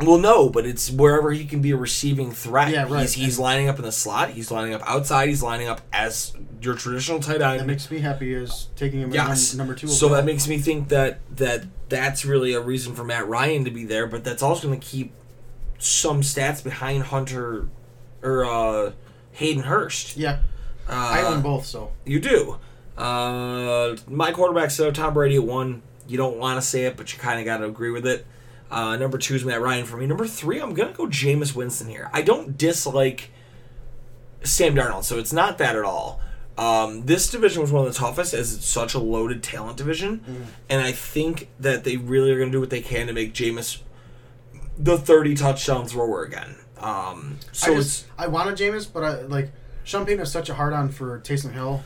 Well, 0.00 0.18
no, 0.18 0.50
but 0.50 0.66
it's 0.66 0.90
wherever 0.90 1.32
he 1.32 1.46
can 1.46 1.62
be 1.62 1.70
a 1.70 1.76
receiving 1.76 2.30
threat. 2.30 2.70
Yeah, 2.70 2.82
right. 2.86 3.00
He's, 3.02 3.14
he's 3.14 3.38
lining 3.38 3.68
up 3.70 3.76
in 3.78 3.82
the 3.86 3.92
slot. 3.92 4.28
He's 4.28 4.50
lining 4.50 4.74
up 4.74 4.82
outside. 4.84 5.30
He's 5.30 5.42
lining 5.42 5.68
up 5.68 5.80
as 5.90 6.34
your 6.60 6.74
traditional 6.74 7.18
tight 7.18 7.40
end. 7.40 7.60
That 7.60 7.66
makes 7.66 7.90
me 7.90 8.00
happy 8.00 8.34
is 8.34 8.68
taking 8.76 9.00
him 9.00 9.14
Yes. 9.14 9.30
as 9.52 9.56
number 9.56 9.74
two. 9.74 9.88
So 9.88 10.10
that 10.10 10.26
makes 10.26 10.46
me 10.48 10.58
think 10.58 10.88
that 10.88 11.20
that 11.36 11.64
that's 11.88 12.26
really 12.26 12.52
a 12.52 12.60
reason 12.60 12.94
for 12.94 13.04
Matt 13.04 13.26
Ryan 13.26 13.64
to 13.64 13.70
be 13.70 13.84
there, 13.86 14.06
but 14.06 14.22
that's 14.22 14.42
also 14.42 14.68
going 14.68 14.78
to 14.80 14.86
keep 14.86 15.12
some 15.78 16.20
stats 16.20 16.62
behind 16.62 17.04
Hunter 17.04 17.68
or 18.22 18.44
uh, 18.44 18.92
Hayden 19.32 19.62
Hurst. 19.62 20.16
yeah, 20.18 20.40
Uh, 20.88 20.92
I 20.92 21.22
own 21.22 21.40
both. 21.40 21.64
So 21.64 21.92
You 22.04 22.20
do. 22.20 22.58
Uh, 22.98 23.96
my 24.08 24.30
quarterback 24.32 24.70
so 24.70 24.90
Tom 24.90 25.14
Brady 25.14 25.36
at 25.36 25.44
one. 25.44 25.80
You 26.08 26.16
don't 26.16 26.36
want 26.36 26.60
to 26.60 26.66
say 26.66 26.84
it, 26.84 26.96
but 26.96 27.12
you 27.12 27.18
kind 27.18 27.38
of 27.38 27.44
got 27.44 27.58
to 27.58 27.66
agree 27.66 27.90
with 27.90 28.06
it. 28.06 28.26
Uh, 28.70 28.96
number 28.96 29.18
two 29.18 29.34
is 29.34 29.44
Matt 29.44 29.60
Ryan 29.60 29.84
for 29.86 29.96
me. 29.96 30.06
Number 30.06 30.26
three, 30.26 30.60
I'm 30.60 30.74
gonna 30.74 30.92
go 30.92 31.06
Jameis 31.06 31.54
Winston 31.54 31.88
here. 31.88 32.10
I 32.12 32.22
don't 32.22 32.58
dislike 32.58 33.30
Sam 34.42 34.74
Darnold, 34.74 35.04
so 35.04 35.18
it's 35.18 35.32
not 35.32 35.58
that 35.58 35.76
at 35.76 35.84
all. 35.84 36.20
Um, 36.58 37.04
this 37.06 37.30
division 37.30 37.60
was 37.60 37.70
one 37.70 37.86
of 37.86 37.92
the 37.92 37.98
toughest, 37.98 38.34
as 38.34 38.54
it's 38.54 38.66
such 38.66 38.94
a 38.94 38.98
loaded 38.98 39.42
talent 39.42 39.76
division, 39.76 40.48
and 40.68 40.80
I 40.80 40.90
think 40.90 41.48
that 41.60 41.84
they 41.84 41.96
really 41.96 42.32
are 42.32 42.38
gonna 42.38 42.50
do 42.50 42.60
what 42.60 42.70
they 42.70 42.80
can 42.80 43.06
to 43.06 43.12
make 43.12 43.34
Jameis 43.34 43.80
the 44.78 44.98
30 44.98 45.34
touchdown 45.34 45.86
thrower 45.86 46.22
again. 46.22 46.56
Um, 46.78 47.38
so 47.52 47.74
I 47.74 47.78
it's 47.78 48.04
I 48.18 48.26
wanted 48.26 48.56
Jameis, 48.56 48.90
but 48.92 49.04
I 49.04 49.22
like 49.22 49.50
Sean 49.84 50.04
Payton 50.04 50.22
is 50.22 50.32
such 50.32 50.48
a 50.48 50.54
hard 50.54 50.72
on 50.72 50.88
for 50.88 51.20
Taysom 51.20 51.52
Hill. 51.52 51.82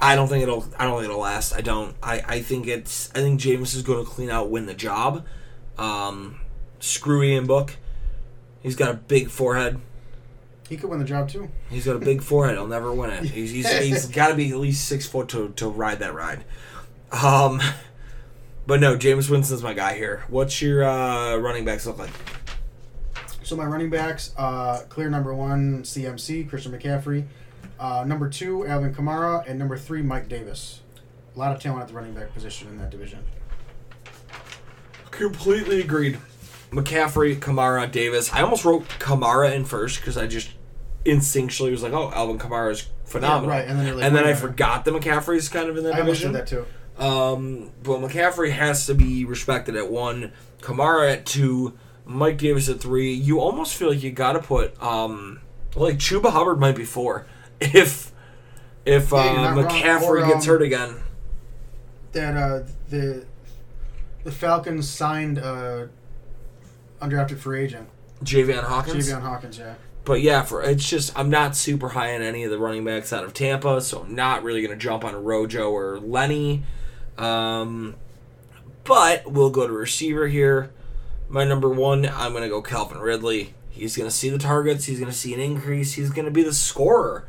I 0.00 0.16
don't 0.16 0.28
think 0.28 0.42
it'll. 0.42 0.64
I 0.78 0.84
don't 0.84 1.00
think 1.00 1.10
it'll 1.10 1.22
last. 1.22 1.52
I 1.52 1.60
don't. 1.60 1.94
I. 2.02 2.22
I 2.26 2.42
think 2.42 2.66
it's. 2.66 3.10
I 3.14 3.20
think 3.20 3.40
Jameis 3.40 3.74
is 3.74 3.82
going 3.82 4.04
to 4.04 4.10
clean 4.10 4.30
out, 4.30 4.50
win 4.50 4.66
the 4.66 4.74
job. 4.74 5.24
Um, 5.78 6.40
screw 6.80 7.22
Ian 7.22 7.46
Book. 7.46 7.76
He's 8.62 8.76
got 8.76 8.90
a 8.90 8.94
big 8.94 9.30
forehead. 9.30 9.80
He 10.68 10.76
could 10.76 10.88
win 10.88 10.98
the 10.98 11.04
job 11.04 11.28
too. 11.28 11.50
He's 11.68 11.84
got 11.84 11.96
a 11.96 11.98
big 11.98 12.22
forehead. 12.22 12.56
He'll 12.56 12.66
never 12.66 12.92
win 12.92 13.10
it. 13.10 13.24
He's. 13.30 13.50
He's, 13.50 13.70
he's 13.70 14.06
got 14.06 14.28
to 14.28 14.34
be 14.34 14.50
at 14.50 14.56
least 14.56 14.86
six 14.86 15.06
foot 15.06 15.28
to 15.30 15.50
to 15.56 15.68
ride 15.68 16.00
that 16.00 16.14
ride. 16.14 16.44
Um, 17.12 17.60
but 18.66 18.80
no, 18.80 18.96
Jameis 18.96 19.30
Winston's 19.30 19.62
my 19.62 19.74
guy 19.74 19.94
here. 19.94 20.24
What's 20.28 20.60
your 20.60 20.84
uh, 20.84 21.36
running 21.36 21.64
backs 21.64 21.86
look 21.86 21.98
like? 21.98 22.10
So 23.42 23.56
my 23.56 23.66
running 23.66 23.90
backs, 23.90 24.32
uh, 24.38 24.84
clear 24.88 25.10
number 25.10 25.34
one, 25.34 25.82
CMC, 25.82 26.48
Christian 26.48 26.72
McCaffrey. 26.72 27.26
Uh, 27.78 28.04
number 28.06 28.28
two, 28.28 28.66
Alvin 28.66 28.94
Kamara, 28.94 29.46
and 29.46 29.58
number 29.58 29.76
three, 29.76 30.02
Mike 30.02 30.28
Davis. 30.28 30.80
A 31.34 31.38
lot 31.38 31.54
of 31.54 31.60
talent 31.60 31.82
at 31.82 31.88
the 31.88 31.94
running 31.94 32.14
back 32.14 32.32
position 32.32 32.68
in 32.68 32.78
that 32.78 32.90
division. 32.90 33.18
Completely 35.10 35.80
agreed. 35.80 36.18
McCaffrey, 36.70 37.36
Kamara, 37.36 37.90
Davis. 37.90 38.32
I 38.32 38.42
almost 38.42 38.64
wrote 38.64 38.88
Kamara 38.98 39.52
in 39.54 39.64
first 39.64 40.00
because 40.00 40.16
I 40.16 40.26
just 40.26 40.50
instinctually 41.04 41.70
was 41.70 41.82
like, 41.82 41.92
oh, 41.92 42.10
Alvin 42.12 42.38
Kamara 42.38 42.72
is 42.72 42.88
phenomenal. 43.04 43.50
right, 43.50 43.66
and 43.66 43.78
then 43.78 43.96
like, 43.96 44.04
and 44.04 44.16
then 44.16 44.24
I 44.24 44.34
forgot 44.34 44.84
that 44.84 44.94
McCaffrey's 44.94 45.48
kind 45.48 45.68
of 45.68 45.76
in 45.76 45.84
that 45.84 45.94
I 45.94 45.98
division. 45.98 46.32
that 46.32 46.46
too. 46.46 46.66
Um, 46.98 47.70
but 47.82 47.98
McCaffrey 47.98 48.52
has 48.52 48.86
to 48.86 48.94
be 48.94 49.24
respected 49.24 49.76
at 49.76 49.90
one, 49.90 50.32
Kamara 50.60 51.12
at 51.12 51.26
two, 51.26 51.76
Mike 52.04 52.38
Davis 52.38 52.68
at 52.68 52.80
three. 52.80 53.12
You 53.12 53.40
almost 53.40 53.76
feel 53.76 53.90
like 53.90 54.02
you 54.02 54.12
got 54.12 54.32
to 54.34 54.40
put 54.40 54.80
um, 54.82 55.40
like 55.74 55.96
Chuba 55.98 56.30
Hubbard 56.30 56.58
might 56.60 56.76
be 56.76 56.84
four 56.84 57.26
if 57.74 58.12
if 58.84 59.12
uh, 59.12 59.16
wrong. 59.16 59.64
McCaffrey 59.64 60.02
Or, 60.02 60.26
gets 60.26 60.46
um, 60.46 60.54
hurt 60.54 60.62
again. 60.62 60.96
That 62.12 62.36
uh, 62.36 62.62
the 62.90 63.24
the 64.24 64.32
Falcons 64.32 64.88
signed 64.88 65.38
uh, 65.38 65.86
undrafted 67.00 67.38
free 67.38 67.64
agent 67.64 67.88
Javian 68.22 68.64
Hawkins. 68.64 69.08
Javian 69.08 69.22
Hawkins. 69.22 69.58
Yeah. 69.58 69.74
But 70.04 70.20
yeah, 70.20 70.42
for 70.42 70.62
it's 70.62 70.88
just 70.88 71.18
I'm 71.18 71.30
not 71.30 71.56
super 71.56 71.90
high 71.90 72.14
on 72.14 72.22
any 72.22 72.44
of 72.44 72.50
the 72.50 72.58
running 72.58 72.84
backs 72.84 73.12
out 73.12 73.24
of 73.24 73.32
Tampa, 73.32 73.80
so 73.80 74.02
I'm 74.02 74.14
not 74.14 74.42
really 74.42 74.62
gonna 74.62 74.76
jump 74.76 75.04
on 75.04 75.24
Rojo 75.24 75.70
or 75.70 75.98
Lenny. 75.98 76.62
Um, 77.16 77.94
but 78.84 79.30
we'll 79.30 79.50
go 79.50 79.66
to 79.66 79.72
receiver 79.72 80.28
here. 80.28 80.72
My 81.28 81.44
number 81.44 81.70
one, 81.70 82.06
I'm 82.06 82.34
gonna 82.34 82.50
go 82.50 82.60
Calvin 82.60 82.98
Ridley. 82.98 83.54
He's 83.70 83.96
gonna 83.96 84.10
see 84.10 84.28
the 84.28 84.38
targets. 84.38 84.84
He's 84.84 85.00
gonna 85.00 85.12
see 85.12 85.32
an 85.32 85.40
increase. 85.40 85.94
He's 85.94 86.10
gonna 86.10 86.30
be 86.30 86.42
the 86.42 86.52
scorer. 86.52 87.26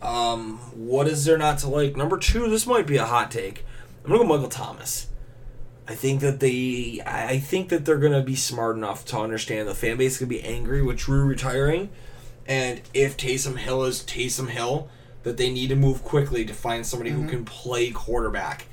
Um, 0.00 0.58
what 0.74 1.08
is 1.08 1.24
there 1.24 1.38
not 1.38 1.58
to 1.58 1.68
like? 1.68 1.96
Number 1.96 2.18
two, 2.18 2.48
this 2.48 2.66
might 2.66 2.86
be 2.86 2.96
a 2.96 3.04
hot 3.04 3.30
take. 3.30 3.64
I'm 4.04 4.10
gonna 4.10 4.22
go 4.22 4.28
Michael 4.28 4.48
Thomas. 4.48 5.08
I 5.88 5.94
think 5.94 6.20
that 6.20 6.40
they, 6.40 7.00
I 7.04 7.38
think 7.38 7.70
that 7.70 7.84
they're 7.84 7.98
gonna 7.98 8.22
be 8.22 8.36
smart 8.36 8.76
enough 8.76 9.04
to 9.06 9.18
understand 9.18 9.66
the 9.66 9.74
fan 9.74 9.96
base 9.96 10.12
is 10.12 10.18
gonna 10.18 10.28
be 10.28 10.42
angry 10.42 10.82
with 10.82 10.98
Drew 10.98 11.24
retiring, 11.24 11.90
and 12.46 12.80
if 12.94 13.16
Taysom 13.16 13.56
Hill 13.56 13.84
is 13.84 14.02
Taysom 14.02 14.48
Hill, 14.50 14.88
that 15.22 15.36
they 15.36 15.50
need 15.50 15.68
to 15.68 15.76
move 15.76 16.04
quickly 16.04 16.44
to 16.44 16.54
find 16.54 16.86
somebody 16.86 17.10
who 17.10 17.26
can 17.26 17.44
play 17.44 17.90
quarterback, 17.90 18.66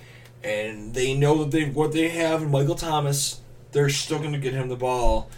and 0.43 0.93
they 0.93 1.13
know 1.13 1.43
that 1.43 1.51
they 1.51 1.65
what 1.65 1.91
they 1.91 2.09
have 2.09 2.43
in 2.43 2.51
Michael 2.51 2.75
Thomas. 2.75 3.41
They're 3.71 3.89
still 3.89 4.19
gonna 4.19 4.37
get 4.37 4.53
him 4.53 4.69
the 4.69 4.75
ball. 4.75 5.29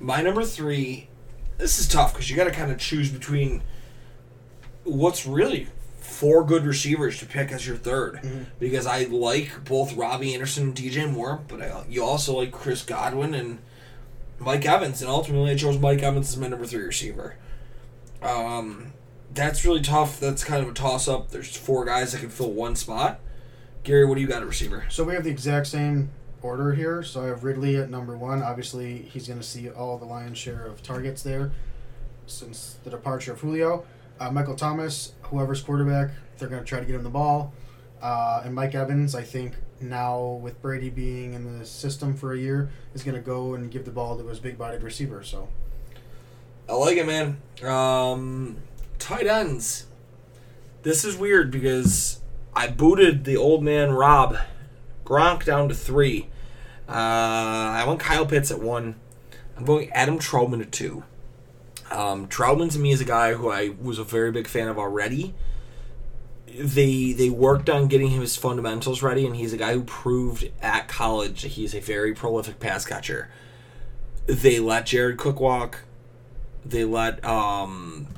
My 0.00 0.22
number 0.22 0.44
three, 0.44 1.08
this 1.58 1.78
is 1.78 1.88
tough 1.88 2.12
because 2.12 2.30
you 2.30 2.36
got 2.36 2.44
to 2.44 2.50
kind 2.50 2.70
of 2.70 2.78
choose 2.78 3.10
between 3.10 3.62
what's 4.86 5.26
really 5.26 5.68
four 5.98 6.44
good 6.44 6.64
receivers 6.64 7.18
to 7.18 7.26
pick 7.26 7.50
as 7.52 7.66
your 7.66 7.76
3rd 7.76 8.46
because 8.58 8.86
I 8.86 9.04
like 9.04 9.64
both 9.64 9.94
Robbie 9.96 10.32
Anderson 10.34 10.68
and 10.68 10.74
DJ 10.74 11.10
Moore, 11.10 11.40
but 11.48 11.60
I, 11.60 11.84
you 11.88 12.04
also 12.04 12.36
like 12.38 12.52
Chris 12.52 12.82
Godwin 12.84 13.34
and 13.34 13.58
Mike 14.38 14.64
Evans, 14.64 15.00
and 15.02 15.10
ultimately 15.10 15.50
I 15.50 15.56
chose 15.56 15.78
Mike 15.78 16.02
Evans 16.02 16.30
as 16.30 16.36
my 16.36 16.46
number 16.48 16.66
three 16.66 16.84
receiver. 16.84 17.36
Um, 18.22 18.92
that's 19.34 19.64
really 19.64 19.82
tough. 19.82 20.20
That's 20.20 20.44
kind 20.44 20.62
of 20.62 20.70
a 20.70 20.72
toss 20.72 21.08
up. 21.08 21.30
There's 21.30 21.54
four 21.56 21.84
guys 21.84 22.12
that 22.12 22.20
can 22.20 22.30
fill 22.30 22.52
one 22.52 22.76
spot. 22.76 23.20
Gary, 23.82 24.04
what 24.04 24.14
do 24.14 24.20
you 24.20 24.26
got 24.26 24.42
at 24.42 24.48
receiver? 24.48 24.86
So 24.88 25.04
we 25.04 25.14
have 25.14 25.24
the 25.24 25.30
exact 25.30 25.66
same 25.66 26.10
order 26.42 26.74
here. 26.74 27.02
So 27.02 27.22
I 27.22 27.26
have 27.26 27.44
Ridley 27.44 27.76
at 27.76 27.90
number 27.90 28.16
one. 28.16 28.42
Obviously, 28.42 29.02
he's 29.02 29.26
going 29.26 29.40
to 29.40 29.46
see 29.46 29.68
all 29.68 29.98
the 29.98 30.04
lion's 30.04 30.38
share 30.38 30.64
of 30.64 30.82
targets 30.82 31.22
there 31.22 31.52
since 32.26 32.76
the 32.84 32.90
departure 32.90 33.32
of 33.32 33.40
Julio. 33.40 33.84
Uh, 34.18 34.30
Michael 34.30 34.54
Thomas, 34.54 35.12
whoever's 35.22 35.60
quarterback, 35.60 36.10
they're 36.38 36.48
going 36.48 36.62
to 36.62 36.68
try 36.68 36.80
to 36.80 36.86
get 36.86 36.94
him 36.94 37.02
the 37.02 37.10
ball. 37.10 37.52
Uh, 38.00 38.42
and 38.44 38.54
Mike 38.54 38.74
Evans, 38.74 39.14
I 39.14 39.22
think 39.22 39.54
now 39.80 40.38
with 40.42 40.60
Brady 40.62 40.90
being 40.90 41.34
in 41.34 41.58
the 41.58 41.66
system 41.66 42.14
for 42.14 42.32
a 42.32 42.38
year, 42.38 42.70
is 42.94 43.02
going 43.02 43.14
to 43.14 43.20
go 43.20 43.54
and 43.54 43.70
give 43.70 43.84
the 43.84 43.90
ball 43.90 44.16
to 44.18 44.26
his 44.26 44.40
big-bodied 44.40 44.82
receiver. 44.82 45.22
So 45.22 45.48
I 46.68 46.74
like 46.74 46.96
it, 46.96 47.06
man. 47.06 47.40
Um, 47.62 48.58
tight 48.98 49.26
ends. 49.26 49.86
This 50.82 51.04
is 51.04 51.16
weird 51.16 51.50
because 51.50 52.20
I 52.54 52.68
booted 52.68 53.24
the 53.24 53.36
old 53.36 53.62
man 53.62 53.90
Rob 53.90 54.38
Gronk 55.04 55.44
down 55.44 55.68
to 55.68 55.74
three. 55.74 56.28
Uh, 56.88 56.92
I 56.92 57.84
went 57.86 58.00
Kyle 58.00 58.26
Pitts 58.26 58.50
at 58.50 58.60
one. 58.60 58.94
I'm 59.56 59.64
going 59.64 59.90
Adam 59.90 60.18
Trautman 60.18 60.60
at 60.60 60.70
two. 60.70 61.02
Um, 61.90 62.28
Trautman 62.28 62.70
to 62.72 62.78
me 62.78 62.92
is 62.92 63.00
a 63.00 63.04
guy 63.04 63.34
who 63.34 63.50
I 63.50 63.74
was 63.80 63.98
a 63.98 64.04
very 64.04 64.32
big 64.32 64.46
fan 64.48 64.68
of 64.68 64.78
already. 64.78 65.34
They 66.58 67.12
they 67.12 67.30
worked 67.30 67.68
on 67.68 67.88
getting 67.88 68.10
his 68.10 68.36
fundamentals 68.36 69.02
ready, 69.02 69.26
and 69.26 69.36
he's 69.36 69.52
a 69.52 69.56
guy 69.56 69.74
who 69.74 69.84
proved 69.84 70.50
at 70.62 70.88
college 70.88 71.42
that 71.42 71.52
he's 71.52 71.74
a 71.74 71.80
very 71.80 72.14
prolific 72.14 72.60
pass 72.60 72.84
catcher. 72.84 73.30
They 74.26 74.58
let 74.58 74.86
Jared 74.86 75.18
Cook 75.18 75.38
walk 75.38 75.80
they 76.68 76.84
let 76.84 77.24
um, 77.24 78.08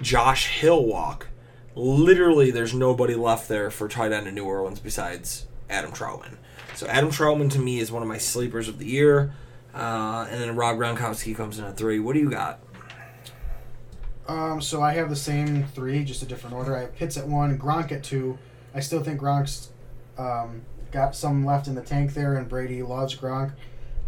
Josh 0.00 0.46
Hill 0.48 0.84
walk. 0.84 1.28
Literally, 1.74 2.50
there's 2.50 2.74
nobody 2.74 3.14
left 3.14 3.48
there 3.48 3.70
for 3.70 3.88
tight 3.88 4.12
end 4.12 4.26
in 4.26 4.34
New 4.34 4.44
Orleans 4.44 4.78
besides 4.78 5.46
Adam 5.68 5.90
Trautman. 5.90 6.36
So 6.74 6.86
Adam 6.86 7.10
Trautman 7.10 7.50
to 7.52 7.58
me 7.58 7.80
is 7.80 7.90
one 7.90 8.02
of 8.02 8.08
my 8.08 8.18
sleepers 8.18 8.68
of 8.68 8.78
the 8.78 8.86
year. 8.86 9.32
Uh, 9.74 10.26
and 10.30 10.40
then 10.40 10.54
Rob 10.54 10.76
Gronkowski 10.76 11.34
comes 11.34 11.58
in 11.58 11.64
at 11.64 11.76
three. 11.76 11.98
What 11.98 12.14
do 12.14 12.20
you 12.20 12.30
got? 12.30 12.60
Um, 14.28 14.60
so 14.60 14.82
I 14.82 14.92
have 14.94 15.10
the 15.10 15.16
same 15.16 15.64
three, 15.64 16.04
just 16.04 16.22
a 16.22 16.26
different 16.26 16.54
order. 16.54 16.76
I 16.76 16.82
have 16.82 16.94
Pitts 16.94 17.16
at 17.16 17.26
one, 17.26 17.58
Gronk 17.58 17.90
at 17.90 18.04
two. 18.04 18.38
I 18.74 18.80
still 18.80 19.02
think 19.02 19.20
Gronk's 19.20 19.70
um, 20.16 20.62
got 20.90 21.16
some 21.16 21.44
left 21.44 21.66
in 21.66 21.74
the 21.74 21.82
tank 21.82 22.14
there, 22.14 22.36
and 22.36 22.48
Brady 22.48 22.82
loves 22.82 23.16
Gronk. 23.16 23.52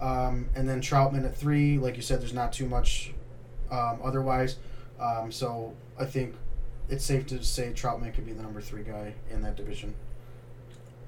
Um, 0.00 0.48
and 0.55 0.68
then 0.68 0.81
Trautman 0.81 1.24
at 1.24 1.37
three. 1.37 1.79
Like 1.79 1.96
you 1.96 2.03
said, 2.03 2.20
there's 2.20 2.35
not 2.35 2.53
too 2.53 2.66
much 2.66 3.12
um, 3.70 4.00
otherwise. 4.03 4.57
Um, 5.00 5.33
so 5.33 5.74
I 5.98 6.05
think 6.05 6.35
it's 6.88 7.05
safe 7.05 7.27
to 7.29 7.42
say 7.42 7.72
Trautman 7.74 8.14
could 8.14 8.27
be 8.27 8.33
the 8.33 8.42
number 8.42 8.61
three 8.61 8.83
guy 8.83 9.14
in 9.31 9.42
that 9.42 9.57
division. 9.57 9.94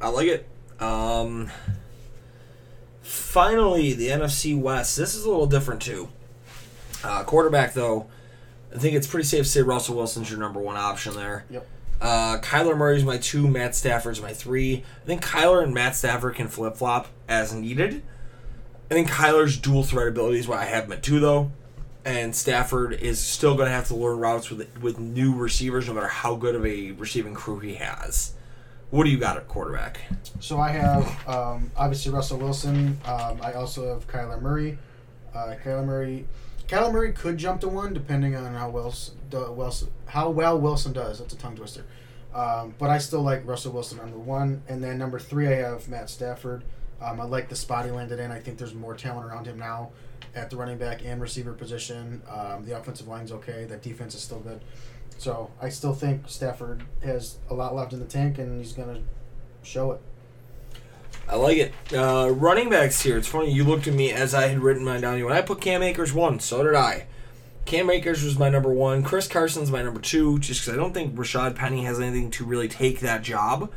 I 0.01 0.09
like 0.09 0.29
it. 0.29 0.47
Um, 0.81 1.51
finally, 3.07 3.93
the 3.93 4.09
NFC 4.09 4.59
West. 4.59 4.97
This 4.97 5.15
is 5.15 5.25
a 5.25 5.31
little 5.31 5.47
different 5.47 5.83
too. 5.83 6.09
Uh, 7.05 7.23
quarterback, 7.25 7.75
though, 7.75 8.09
I 8.75 8.79
think 8.79 8.95
it's 8.95 9.07
pretty 9.07 9.27
safe 9.27 9.45
to 9.45 9.51
say 9.51 9.63
Russell 9.63 9.97
Wilson's 9.97 10.31
your 10.31 10.41
number 10.41 10.61
one 10.61 10.77
option 10.77 11.15
there. 11.15 11.45
Yep. 11.51 11.69
Uh, 12.01 12.39
Kyler 12.39 12.77
Murray's 12.77 13.05
my 13.05 13.17
two. 13.17 13.49
Matt 13.49 13.75
Stafford's 13.75 14.21
my 14.21 14.33
three. 14.33 14.85
I 15.03 15.07
think 15.07 15.25
Kyler 15.25 15.63
and 15.63 15.73
Matt 15.73 15.97
Stafford 15.97 16.35
can 16.35 16.49
flip 16.49 16.77
flop 16.77 17.09
as 17.29 17.55
needed. 17.55 18.03
I 18.91 18.95
think 18.95 19.09
Kyler's 19.09 19.57
dual 19.57 19.83
threat 19.83 20.09
ability 20.09 20.39
is 20.39 20.49
why 20.49 20.63
I 20.63 20.65
have 20.65 20.85
him 20.85 20.93
at 20.93 21.03
two, 21.03 21.21
though. 21.21 21.53
And 22.05 22.37
Stafford 22.37 22.93
is 22.93 23.19
still 23.19 23.55
going 23.57 23.67
to 23.67 23.73
have 23.73 23.89
to 23.89 23.97
learn 23.97 24.19
routes 24.19 24.51
with 24.51 24.81
with 24.81 24.99
new 24.99 25.35
receivers, 25.35 25.89
no 25.89 25.95
matter 25.95 26.07
how 26.07 26.37
good 26.37 26.55
of 26.55 26.65
a 26.67 26.93
receiving 26.93 27.35
crew 27.35 27.59
he 27.61 27.75
has. 27.77 28.35
What 28.91 29.05
do 29.05 29.11
you 29.11 29.19
got 29.19 29.37
at 29.37 29.49
quarterback? 29.49 30.01
So 30.39 30.59
I 30.59 30.71
have 30.71 31.29
um, 31.29 31.71
obviously 31.77 32.13
Russell 32.13 32.39
Wilson. 32.39 32.99
Um, 33.05 33.41
I 33.43 33.55
also 33.55 33.93
have 33.93 34.07
Kyler 34.07 34.41
Murray. 34.41 34.79
Uh, 35.35 35.57
Kyler 35.63 35.85
Murray. 35.85 36.27
Kyler 36.69 36.93
Murray 36.93 37.13
could 37.13 37.37
jump 37.37 37.61
to 37.63 37.69
one 37.69 37.93
depending 37.93 38.37
on 38.37 38.55
how 38.55 38.71
do, 39.31 39.53
Wilson 39.53 39.89
how 40.07 40.31
well 40.31 40.59
Wilson 40.59 40.93
does. 40.93 41.19
That's 41.19 41.35
a 41.35 41.37
tongue 41.37 41.57
twister. 41.57 41.85
Um, 42.33 42.75
but 42.79 42.91
I 42.91 42.99
still 42.99 43.23
like 43.23 43.47
Russell 43.47 43.73
Wilson 43.73 43.99
number 43.99 44.19
one, 44.19 44.63
and 44.69 44.85
then 44.85 44.99
number 44.99 45.19
three 45.19 45.49
I 45.49 45.57
have 45.57 45.89
Matt 45.89 46.11
Stafford. 46.11 46.63
Um, 47.01 47.21
I 47.21 47.25
like 47.25 47.49
the 47.49 47.57
spot 47.57 47.87
he 47.87 47.91
landed 47.91 48.21
in. 48.21 48.31
I 48.31 48.39
think 48.39 48.59
there's 48.59 48.75
more 48.75 48.95
talent 48.95 49.27
around 49.27 49.47
him 49.47 49.59
now 49.59 49.91
at 50.35 50.51
the 50.51 50.57
running 50.57 50.79
back 50.79 51.05
and 51.05 51.21
receiver 51.21 51.53
position. 51.53 52.23
Um, 52.31 52.65
the 52.65 52.79
offensive 52.79 53.09
line's 53.09 53.33
okay. 53.33 53.65
That 53.65 53.83
defense 53.83 54.15
is 54.15 54.23
still 54.23 54.41
good. 54.41 54.61
So 55.19 55.51
I 55.61 55.69
still 55.69 55.95
think 55.95 56.29
Stafford 56.29 56.85
has 57.03 57.39
a 57.49 57.55
lot 57.55 57.75
left 57.75 57.93
in 57.93 58.01
the 58.01 58.07
tank, 58.07 58.39
and 58.39 58.59
he's 58.59 58.73
gonna 58.73 59.01
show 59.63 59.93
it. 59.93 60.01
I 61.29 61.37
like 61.37 61.59
it. 61.59 61.73
Uh, 61.93 62.31
running 62.31 62.71
backs 62.71 63.01
here. 63.01 63.17
It's 63.17 63.27
funny. 63.27 63.51
You 63.51 63.65
looked 63.65 63.89
at 63.89 63.95
me 63.95 64.13
as 64.13 64.35
I 64.35 64.47
had 64.49 64.61
written 64.61 64.85
mine 64.85 65.01
down. 65.01 65.23
When 65.25 65.33
I 65.33 65.43
put 65.43 65.61
Cam 65.61 65.83
Akers 65.83 66.13
one, 66.13 66.39
so 66.39 66.63
did 66.63 66.75
I. 66.75 67.07
Cam 67.65 67.91
Akers 67.91 68.23
was 68.23 68.39
my 68.39 68.49
number 68.49 68.73
one. 68.73 69.03
Chris 69.03 69.27
Carson's 69.27 69.73
my 69.73 69.83
number 69.83 70.01
two, 70.01 70.39
just 70.39 70.61
because 70.61 70.75
I 70.75 70.77
don't 70.77 70.95
think 70.95 71.17
Rashaad 71.17 71.57
Penny 71.57 71.83
has 71.85 71.99
anything 71.99 72.31
to 72.33 72.45
really 72.45 72.69
take 72.69 73.01
that 73.01 73.23
job. 73.23 73.73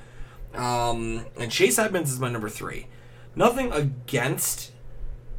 Um, 0.54 1.26
and 1.40 1.52
Chase 1.52 1.80
Edmonds 1.80 2.12
is 2.12 2.20
my 2.20 2.30
number 2.30 2.50
three. 2.50 2.86
Nothing 3.36 3.72
against 3.72 4.72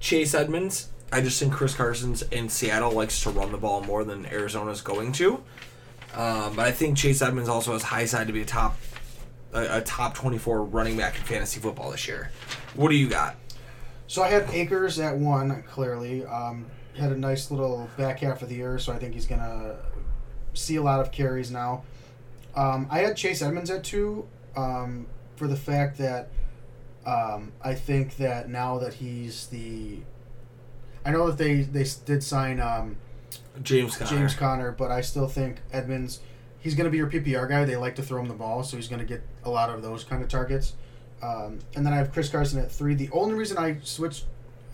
Chase 0.00 0.34
Edmonds. 0.34 0.88
I 1.12 1.20
just 1.20 1.38
think 1.38 1.52
Chris 1.52 1.74
Carson's 1.74 2.22
in 2.22 2.48
Seattle 2.48 2.90
likes 2.90 3.22
to 3.22 3.30
run 3.30 3.52
the 3.52 3.58
ball 3.58 3.82
more 3.82 4.02
than 4.02 4.26
Arizona's 4.26 4.80
going 4.80 5.12
to. 5.12 5.44
Um, 6.14 6.56
but 6.56 6.66
I 6.66 6.72
think 6.72 6.96
Chase 6.96 7.22
Edmonds 7.22 7.48
also 7.48 7.72
has 7.72 7.82
high 7.82 8.04
side 8.04 8.26
to 8.26 8.32
be 8.32 8.42
a 8.42 8.44
top 8.44 8.76
a, 9.52 9.78
a 9.78 9.80
top 9.80 10.14
24 10.14 10.64
running 10.64 10.96
back 10.96 11.16
in 11.16 11.22
fantasy 11.22 11.60
football 11.60 11.90
this 11.90 12.06
year. 12.06 12.30
What 12.74 12.90
do 12.90 12.96
you 12.96 13.08
got? 13.08 13.36
So 14.06 14.22
I 14.22 14.28
had 14.28 14.48
Akers 14.50 14.98
at 14.98 15.16
one, 15.16 15.62
clearly. 15.64 16.24
Um, 16.24 16.66
had 16.96 17.12
a 17.12 17.16
nice 17.16 17.50
little 17.50 17.88
back 17.96 18.20
half 18.20 18.42
of 18.42 18.48
the 18.48 18.56
year, 18.56 18.78
so 18.78 18.92
I 18.92 18.98
think 18.98 19.14
he's 19.14 19.26
going 19.26 19.40
to 19.40 19.76
see 20.54 20.76
a 20.76 20.82
lot 20.82 21.00
of 21.00 21.12
carries 21.12 21.50
now. 21.50 21.84
Um, 22.56 22.88
I 22.90 23.00
had 23.00 23.16
Chase 23.16 23.42
Edmonds 23.42 23.70
at 23.70 23.84
two 23.84 24.26
um, 24.56 25.06
for 25.36 25.46
the 25.46 25.56
fact 25.56 25.98
that 25.98 26.28
um, 27.06 27.52
I 27.62 27.74
think 27.74 28.16
that 28.16 28.48
now 28.48 28.78
that 28.78 28.94
he's 28.94 29.46
the. 29.46 29.98
I 31.04 31.12
know 31.12 31.28
that 31.28 31.38
they, 31.38 31.62
they 31.62 31.86
did 32.04 32.22
sign 32.22 32.60
um, 32.60 32.96
James 33.62 33.96
Conner. 33.96 34.10
James 34.10 34.34
Conner, 34.34 34.72
but 34.72 34.90
I 34.90 35.00
still 35.00 35.26
think 35.28 35.58
Edmonds. 35.72 36.20
He's 36.58 36.74
going 36.74 36.84
to 36.84 36.90
be 36.90 36.98
your 36.98 37.10
PPR 37.10 37.48
guy. 37.48 37.64
They 37.64 37.76
like 37.76 37.96
to 37.96 38.02
throw 38.02 38.20
him 38.20 38.28
the 38.28 38.34
ball, 38.34 38.62
so 38.62 38.76
he's 38.76 38.88
going 38.88 39.00
to 39.00 39.06
get 39.06 39.22
a 39.44 39.50
lot 39.50 39.70
of 39.70 39.82
those 39.82 40.04
kind 40.04 40.22
of 40.22 40.28
targets. 40.28 40.74
Um, 41.22 41.60
and 41.74 41.84
then 41.86 41.92
I 41.92 41.96
have 41.96 42.12
Chris 42.12 42.28
Carson 42.28 42.58
at 42.60 42.70
three. 42.70 42.94
The 42.94 43.10
only 43.12 43.34
reason 43.34 43.58
I 43.58 43.78
switched 43.82 44.24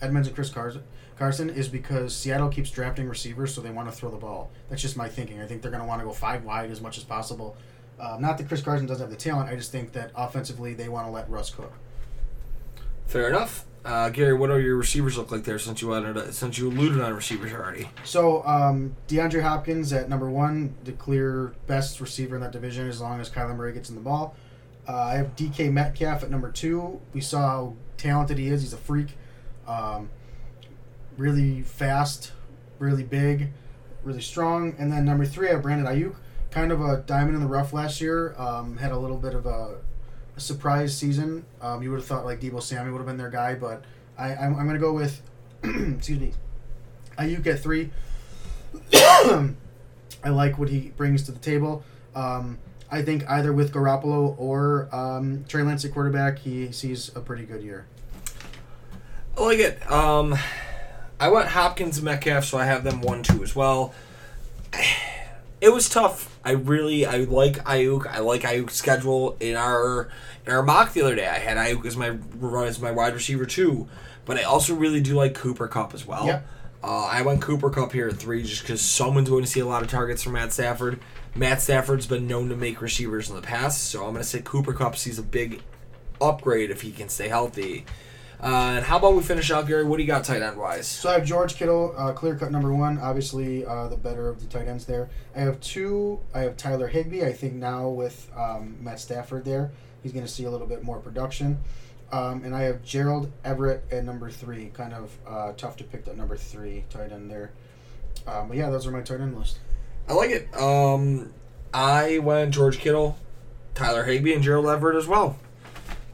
Edmonds 0.01 0.27
and 0.27 0.35
Chris 0.35 0.49
Carson, 0.49 0.83
Carson 1.17 1.49
is 1.49 1.67
because 1.67 2.15
Seattle 2.15 2.49
keeps 2.49 2.69
drafting 2.69 3.07
receivers, 3.07 3.53
so 3.53 3.61
they 3.61 3.69
want 3.69 3.89
to 3.89 3.95
throw 3.95 4.11
the 4.11 4.17
ball. 4.17 4.51
That's 4.69 4.81
just 4.81 4.97
my 4.97 5.09
thinking. 5.09 5.41
I 5.41 5.45
think 5.45 5.61
they're 5.61 5.71
going 5.71 5.81
to 5.81 5.87
want 5.87 6.01
to 6.01 6.05
go 6.05 6.13
five 6.13 6.43
wide 6.43 6.69
as 6.71 6.81
much 6.81 6.97
as 6.97 7.03
possible. 7.03 7.55
Um, 7.99 8.21
not 8.21 8.37
that 8.37 8.47
Chris 8.47 8.61
Carson 8.61 8.85
doesn't 8.85 9.03
have 9.03 9.09
the 9.09 9.17
talent. 9.17 9.49
I 9.49 9.55
just 9.55 9.71
think 9.71 9.93
that 9.93 10.11
offensively 10.15 10.73
they 10.73 10.89
want 10.89 11.07
to 11.07 11.11
let 11.11 11.29
Russ 11.29 11.49
cook. 11.49 11.73
Fair 13.07 13.27
enough. 13.29 13.65
Uh, 13.85 14.09
Gary, 14.09 14.33
what 14.33 14.47
do 14.47 14.59
your 14.59 14.75
receivers 14.75 15.17
look 15.17 15.31
like 15.31 15.43
there 15.43 15.59
since 15.59 15.81
you 15.81 15.87
wanted, 15.87 16.33
since 16.33 16.57
you 16.57 16.67
alluded 16.69 16.99
on 16.99 17.13
receivers 17.13 17.53
already? 17.53 17.89
So 18.03 18.45
um, 18.45 18.95
DeAndre 19.07 19.41
Hopkins 19.41 19.93
at 19.93 20.09
number 20.09 20.29
one, 20.29 20.75
the 20.83 20.91
clear 20.91 21.53
best 21.67 22.01
receiver 22.01 22.35
in 22.35 22.41
that 22.41 22.51
division 22.51 22.87
as 22.89 22.99
long 22.99 23.21
as 23.21 23.29
Kyler 23.29 23.55
Murray 23.55 23.71
gets 23.73 23.89
in 23.89 23.95
the 23.95 24.01
ball. 24.01 24.35
Uh, 24.87 24.95
I 24.95 25.15
have 25.15 25.35
DK 25.35 25.71
Metcalf 25.71 26.23
at 26.23 26.29
number 26.29 26.51
two. 26.51 26.99
We 27.13 27.21
saw 27.21 27.39
how 27.39 27.73
talented 27.97 28.37
he 28.37 28.47
is. 28.47 28.61
He's 28.61 28.73
a 28.73 28.77
freak. 28.77 29.17
Um, 29.67 30.09
really 31.17 31.61
fast, 31.61 32.31
really 32.79 33.03
big, 33.03 33.49
really 34.03 34.21
strong. 34.21 34.75
And 34.77 34.91
then 34.91 35.05
number 35.05 35.25
three, 35.25 35.49
I 35.49 35.53
have 35.53 35.61
Brandon 35.61 35.87
Aiyuk. 35.87 36.15
Kind 36.51 36.71
of 36.71 36.81
a 36.81 37.03
diamond 37.05 37.35
in 37.35 37.41
the 37.41 37.47
rough 37.47 37.73
last 37.73 37.99
year. 37.99 38.33
Um, 38.37 38.77
had 38.77 38.91
a 38.91 38.97
little 38.97 39.17
bit 39.17 39.33
of 39.33 39.45
a 39.45 39.77
surprise 40.37 40.95
season. 40.95 41.45
Um, 41.61 41.83
you 41.83 41.89
would 41.91 41.97
have 41.97 42.05
thought 42.05 42.25
like 42.25 42.39
Deebo 42.39 42.61
Samuel 42.61 42.93
would 42.93 42.99
have 42.99 43.07
been 43.07 43.17
their 43.17 43.29
guy, 43.29 43.55
but 43.55 43.83
I, 44.17 44.35
I'm, 44.35 44.55
I'm 44.55 44.65
going 44.65 44.75
to 44.75 44.79
go 44.79 44.93
with, 44.93 45.21
excuse 45.63 46.19
me, 46.19 46.33
Aiyuk 47.17 47.45
at 47.47 47.59
three. 47.59 47.91
I 48.93 50.29
like 50.29 50.57
what 50.57 50.69
he 50.69 50.91
brings 50.97 51.23
to 51.23 51.31
the 51.31 51.39
table. 51.39 51.83
Um, 52.15 52.57
I 52.89 53.01
think 53.01 53.29
either 53.29 53.51
with 53.51 53.73
Garoppolo 53.73 54.35
or 54.37 54.93
um, 54.95 55.45
Trey 55.47 55.63
Lance 55.63 55.85
at 55.85 55.93
quarterback, 55.93 56.39
he 56.39 56.71
sees 56.71 57.13
a 57.15 57.19
pretty 57.19 57.45
good 57.45 57.61
year. 57.61 57.85
I 59.37 59.41
like 59.41 59.59
it. 59.59 59.91
Um, 59.91 60.35
I 61.19 61.29
went 61.29 61.49
Hopkins 61.49 61.97
and 61.97 62.05
Metcalf, 62.05 62.45
so 62.45 62.57
I 62.57 62.65
have 62.65 62.83
them 62.83 63.01
one 63.01 63.23
two 63.23 63.43
as 63.43 63.55
well. 63.55 63.93
It 65.59 65.73
was 65.73 65.89
tough. 65.89 66.37
I 66.43 66.51
really 66.51 67.05
I 67.05 67.17
like 67.17 67.63
Aiyuk. 67.65 68.05
I 68.07 68.19
like 68.19 68.41
Aiyuk's 68.41 68.75
schedule 68.75 69.37
in 69.39 69.55
our 69.55 70.09
in 70.45 70.53
our 70.53 70.61
mock 70.63 70.93
the 70.93 71.01
other 71.01 71.15
day. 71.15 71.27
I 71.27 71.39
had 71.39 71.57
Aiyuk 71.57 71.85
as 71.85 71.97
my 71.97 72.17
as 72.65 72.79
my 72.79 72.91
wide 72.91 73.13
receiver 73.13 73.45
too, 73.45 73.87
but 74.25 74.37
I 74.37 74.43
also 74.43 74.75
really 74.75 75.01
do 75.01 75.15
like 75.15 75.33
Cooper 75.33 75.67
Kupp 75.67 75.93
as 75.93 76.05
well. 76.05 76.27
Yep. 76.27 76.47
Uh, 76.83 77.05
I 77.05 77.23
went 77.23 77.41
Cooper 77.41 77.71
Kupp 77.71 77.91
here 77.91 78.07
at 78.07 78.17
three 78.17 78.43
just 78.43 78.61
because 78.61 78.81
someone's 78.81 79.29
going 79.29 79.43
to 79.43 79.49
see 79.49 79.59
a 79.59 79.65
lot 79.65 79.81
of 79.81 79.89
targets 79.89 80.21
from 80.21 80.33
Matt 80.33 80.53
Stafford. 80.53 80.99
Matt 81.35 81.61
Stafford's 81.61 82.05
been 82.05 82.27
known 82.27 82.49
to 82.49 82.55
make 82.55 82.81
receivers 82.81 83.29
in 83.29 83.35
the 83.35 83.41
past, 83.41 83.85
so 83.85 84.05
I'm 84.05 84.11
going 84.11 84.23
to 84.23 84.23
say 84.23 84.41
Cooper 84.43 84.73
Kupp 84.73 84.95
sees 84.95 85.17
a 85.17 85.23
big 85.23 85.61
upgrade 86.21 86.69
if 86.69 86.81
he 86.81 86.91
can 86.91 87.09
stay 87.09 87.27
healthy. 87.29 87.85
Uh, 88.41 88.75
and 88.75 88.85
how 88.85 88.97
about 88.97 89.15
we 89.15 89.23
finish 89.23 89.49
out, 89.49 89.65
Gary? 89.65 89.83
What 89.83 89.97
do 89.97 90.03
you 90.03 90.07
got 90.07 90.23
tight 90.23 90.43
end 90.43 90.57
wise? 90.57 90.87
So 90.87 91.09
I 91.09 91.13
have 91.13 91.25
George 91.25 91.55
Kittle, 91.55 91.93
uh, 91.97 92.13
clear 92.13 92.35
cut 92.35 92.51
number 92.51 92.71
one. 92.71 92.99
Obviously, 92.99 93.65
uh, 93.65 93.87
the 93.87 93.97
better 93.97 94.29
of 94.29 94.41
the 94.41 94.47
tight 94.47 94.67
ends 94.67 94.85
there. 94.85 95.09
I 95.35 95.39
have 95.39 95.59
two. 95.59 96.19
I 96.35 96.41
have 96.41 96.55
Tyler 96.55 96.87
Higbee. 96.87 97.23
I 97.25 97.33
think 97.33 97.53
now 97.53 97.89
with 97.89 98.29
um, 98.37 98.77
Matt 98.79 98.99
Stafford 98.99 99.43
there, 99.43 99.71
he's 100.03 100.13
going 100.13 100.25
to 100.25 100.31
see 100.31 100.43
a 100.43 100.51
little 100.51 100.67
bit 100.67 100.83
more 100.83 100.99
production. 100.99 101.57
Um, 102.11 102.43
and 102.43 102.55
I 102.55 102.61
have 102.63 102.83
Gerald 102.83 103.31
Everett 103.43 103.83
at 103.91 104.05
number 104.05 104.29
three. 104.29 104.67
Kind 104.67 104.93
of 104.93 105.17
uh, 105.27 105.53
tough 105.53 105.75
to 105.77 105.83
pick 105.83 106.05
that 106.05 106.15
number 106.15 106.37
three 106.37 106.85
tight 106.89 107.11
end 107.11 107.31
there. 107.31 107.51
Um, 108.27 108.49
but 108.49 108.57
yeah, 108.57 108.69
those 108.69 108.85
are 108.85 108.91
my 108.91 109.01
tight 109.01 109.19
end 109.19 109.37
list. 109.37 109.59
I 110.07 110.13
like 110.13 110.29
it. 110.29 110.55
Um, 110.55 111.33
I 111.73 112.19
went 112.19 112.53
George 112.53 112.77
Kittle, 112.77 113.17
Tyler 113.73 114.03
Higbee, 114.03 114.33
and 114.33 114.43
Gerald 114.43 114.67
Everett 114.67 114.95
as 114.95 115.07
well. 115.07 115.37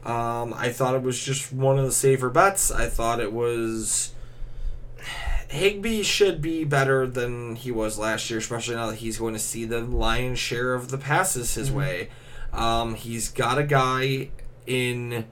Um, 0.04 0.52
I 0.54 0.70
thought 0.70 0.94
it 0.94 1.02
was 1.02 1.22
just 1.22 1.52
one 1.52 1.78
of 1.78 1.84
the 1.84 1.92
safer 1.92 2.28
bets. 2.28 2.70
I 2.70 2.88
thought 2.88 3.20
it 3.20 3.32
was. 3.32 4.12
Higbee 5.48 6.02
should 6.02 6.42
be 6.42 6.64
better 6.64 7.06
than 7.06 7.56
he 7.56 7.70
was 7.70 7.98
last 7.98 8.28
year, 8.28 8.38
especially 8.38 8.74
now 8.74 8.88
that 8.88 8.96
he's 8.96 9.18
going 9.18 9.34
to 9.34 9.40
see 9.40 9.64
the 9.64 9.80
lion's 9.80 10.38
share 10.38 10.74
of 10.74 10.90
the 10.90 10.98
passes 10.98 11.54
his 11.54 11.70
way. 11.70 12.08
Um, 12.52 12.94
he's 12.96 13.28
got 13.28 13.58
a 13.58 13.62
guy 13.62 14.30
in 14.66 15.26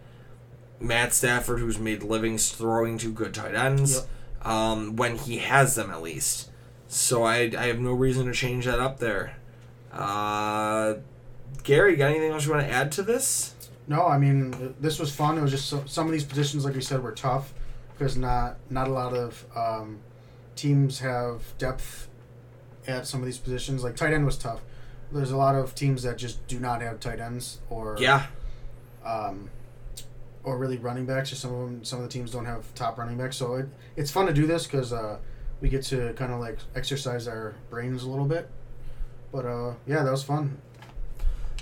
Matt 0.80 1.12
Stafford 1.12 1.58
who's 1.58 1.78
made 1.78 2.02
livings 2.02 2.50
throwing 2.50 2.98
to 2.98 3.12
good 3.12 3.34
tight 3.34 3.54
ends 3.54 4.06
um, 4.42 4.96
when 4.96 5.16
he 5.16 5.38
has 5.38 5.74
them 5.74 5.90
at 5.90 6.02
least. 6.02 6.50
So 6.88 7.24
I, 7.24 7.50
I 7.56 7.66
have 7.66 7.80
no 7.80 7.92
reason 7.92 8.26
to 8.26 8.32
change 8.32 8.66
that 8.66 8.78
up 8.78 8.98
there. 8.98 9.36
Uh, 9.92 10.94
Gary, 11.62 11.96
got 11.96 12.10
anything 12.10 12.32
else 12.32 12.46
you 12.46 12.52
want 12.52 12.66
to 12.66 12.72
add 12.72 12.92
to 12.92 13.02
this? 13.02 13.51
No, 13.88 14.06
I 14.06 14.16
mean 14.18 14.74
this 14.80 14.98
was 14.98 15.14
fun. 15.14 15.38
It 15.38 15.42
was 15.42 15.50
just 15.50 15.68
so, 15.68 15.82
some 15.86 16.06
of 16.06 16.12
these 16.12 16.24
positions, 16.24 16.64
like 16.64 16.74
we 16.74 16.80
said, 16.80 17.02
were 17.02 17.12
tough 17.12 17.52
because 17.92 18.16
not 18.16 18.56
not 18.70 18.88
a 18.88 18.92
lot 18.92 19.12
of 19.14 19.44
um, 19.56 19.98
teams 20.56 21.00
have 21.00 21.42
depth 21.58 22.08
at 22.86 23.06
some 23.06 23.20
of 23.20 23.26
these 23.26 23.38
positions. 23.38 23.82
Like 23.84 23.96
tight 23.96 24.12
end 24.12 24.24
was 24.24 24.38
tough. 24.38 24.60
There's 25.10 25.30
a 25.30 25.36
lot 25.36 25.54
of 25.54 25.74
teams 25.74 26.04
that 26.04 26.16
just 26.16 26.46
do 26.46 26.58
not 26.58 26.80
have 26.80 27.00
tight 27.00 27.20
ends 27.20 27.58
or 27.70 27.96
Yeah. 27.98 28.26
um, 29.04 29.50
or 30.44 30.56
really 30.58 30.78
running 30.78 31.04
backs. 31.06 31.32
Or 31.32 31.36
some 31.36 31.52
of 31.52 31.58
them, 31.66 31.84
some 31.84 31.98
of 31.98 32.04
the 32.04 32.10
teams 32.10 32.30
don't 32.30 32.46
have 32.46 32.72
top 32.74 32.98
running 32.98 33.18
backs. 33.18 33.36
So 33.36 33.54
it, 33.56 33.66
it's 33.96 34.10
fun 34.10 34.26
to 34.26 34.32
do 34.32 34.46
this 34.46 34.64
because 34.66 34.92
uh, 34.92 35.18
we 35.60 35.68
get 35.68 35.82
to 35.84 36.12
kind 36.14 36.32
of 36.32 36.40
like 36.40 36.58
exercise 36.74 37.28
our 37.28 37.54
brains 37.68 38.04
a 38.04 38.08
little 38.08 38.24
bit. 38.24 38.48
But 39.32 39.44
uh, 39.46 39.74
yeah, 39.86 40.02
that 40.02 40.10
was 40.10 40.22
fun. 40.22 40.58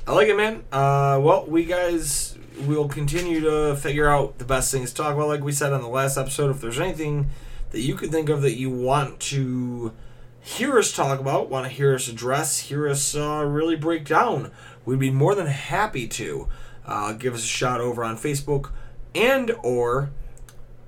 I 0.06 0.12
like 0.14 0.28
it, 0.28 0.36
man. 0.36 0.64
Uh, 0.72 1.20
well, 1.22 1.44
we 1.46 1.64
guys 1.64 2.36
will 2.66 2.88
continue 2.88 3.40
to 3.40 3.76
figure 3.76 4.08
out 4.08 4.38
the 4.38 4.44
best 4.44 4.72
things 4.72 4.90
to 4.90 4.96
talk 4.96 5.14
about. 5.14 5.28
Like 5.28 5.42
we 5.42 5.52
said 5.52 5.72
on 5.72 5.82
the 5.82 5.88
last 5.88 6.16
episode, 6.16 6.50
if 6.50 6.60
there's 6.60 6.80
anything 6.80 7.30
that 7.70 7.80
you 7.80 7.94
can 7.94 8.10
think 8.10 8.28
of 8.28 8.42
that 8.42 8.56
you 8.58 8.70
want 8.70 9.20
to 9.20 9.92
hear 10.40 10.78
us 10.78 10.92
talk 10.92 11.20
about, 11.20 11.48
want 11.48 11.66
to 11.66 11.72
hear 11.72 11.94
us 11.94 12.08
address, 12.08 12.58
hear 12.58 12.88
us 12.88 13.14
uh, 13.14 13.44
really 13.46 13.76
break 13.76 14.04
down, 14.04 14.50
we'd 14.84 14.98
be 14.98 15.10
more 15.10 15.34
than 15.34 15.46
happy 15.46 16.08
to. 16.08 16.48
Uh, 16.86 17.12
give 17.12 17.34
us 17.34 17.44
a 17.44 17.46
shout 17.46 17.80
over 17.80 18.02
on 18.02 18.16
Facebook 18.16 18.70
and 19.14 19.52
or 19.62 20.10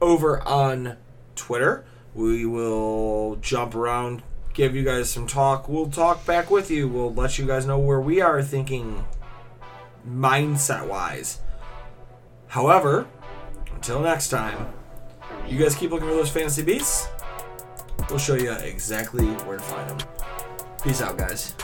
over 0.01 0.41
on 0.43 0.97
Twitter. 1.37 1.85
We 2.15 2.45
will 2.45 3.37
jump 3.37 3.75
around, 3.75 4.23
give 4.55 4.75
you 4.75 4.83
guys 4.83 5.11
some 5.11 5.27
talk. 5.27 5.69
We'll 5.69 5.91
talk 5.91 6.25
back 6.27 6.51
with 6.51 6.71
you. 6.71 6.89
We'll 6.89 7.13
let 7.13 7.39
you 7.39 7.47
guys 7.47 7.67
know 7.67 7.79
where 7.79 8.01
we 8.01 8.21
are 8.21 8.43
thinking 8.43 9.05
mindset 10.07 10.87
wise. 10.87 11.41
However, 12.49 13.07
until 13.75 14.01
next 14.01 14.29
time, 14.29 14.73
you 15.49 15.59
guys 15.59 15.75
keep 15.75 15.91
looking 15.91 16.09
for 16.09 16.15
those 16.15 16.31
fantasy 16.31 16.63
beasts. 16.63 17.09
We'll 18.11 18.19
show 18.19 18.35
you 18.35 18.53
exactly 18.53 19.27
where 19.27 19.57
to 19.57 19.63
find 19.63 19.91
them. 19.91 20.09
Peace 20.83 21.01
out, 21.01 21.17
guys. 21.17 21.55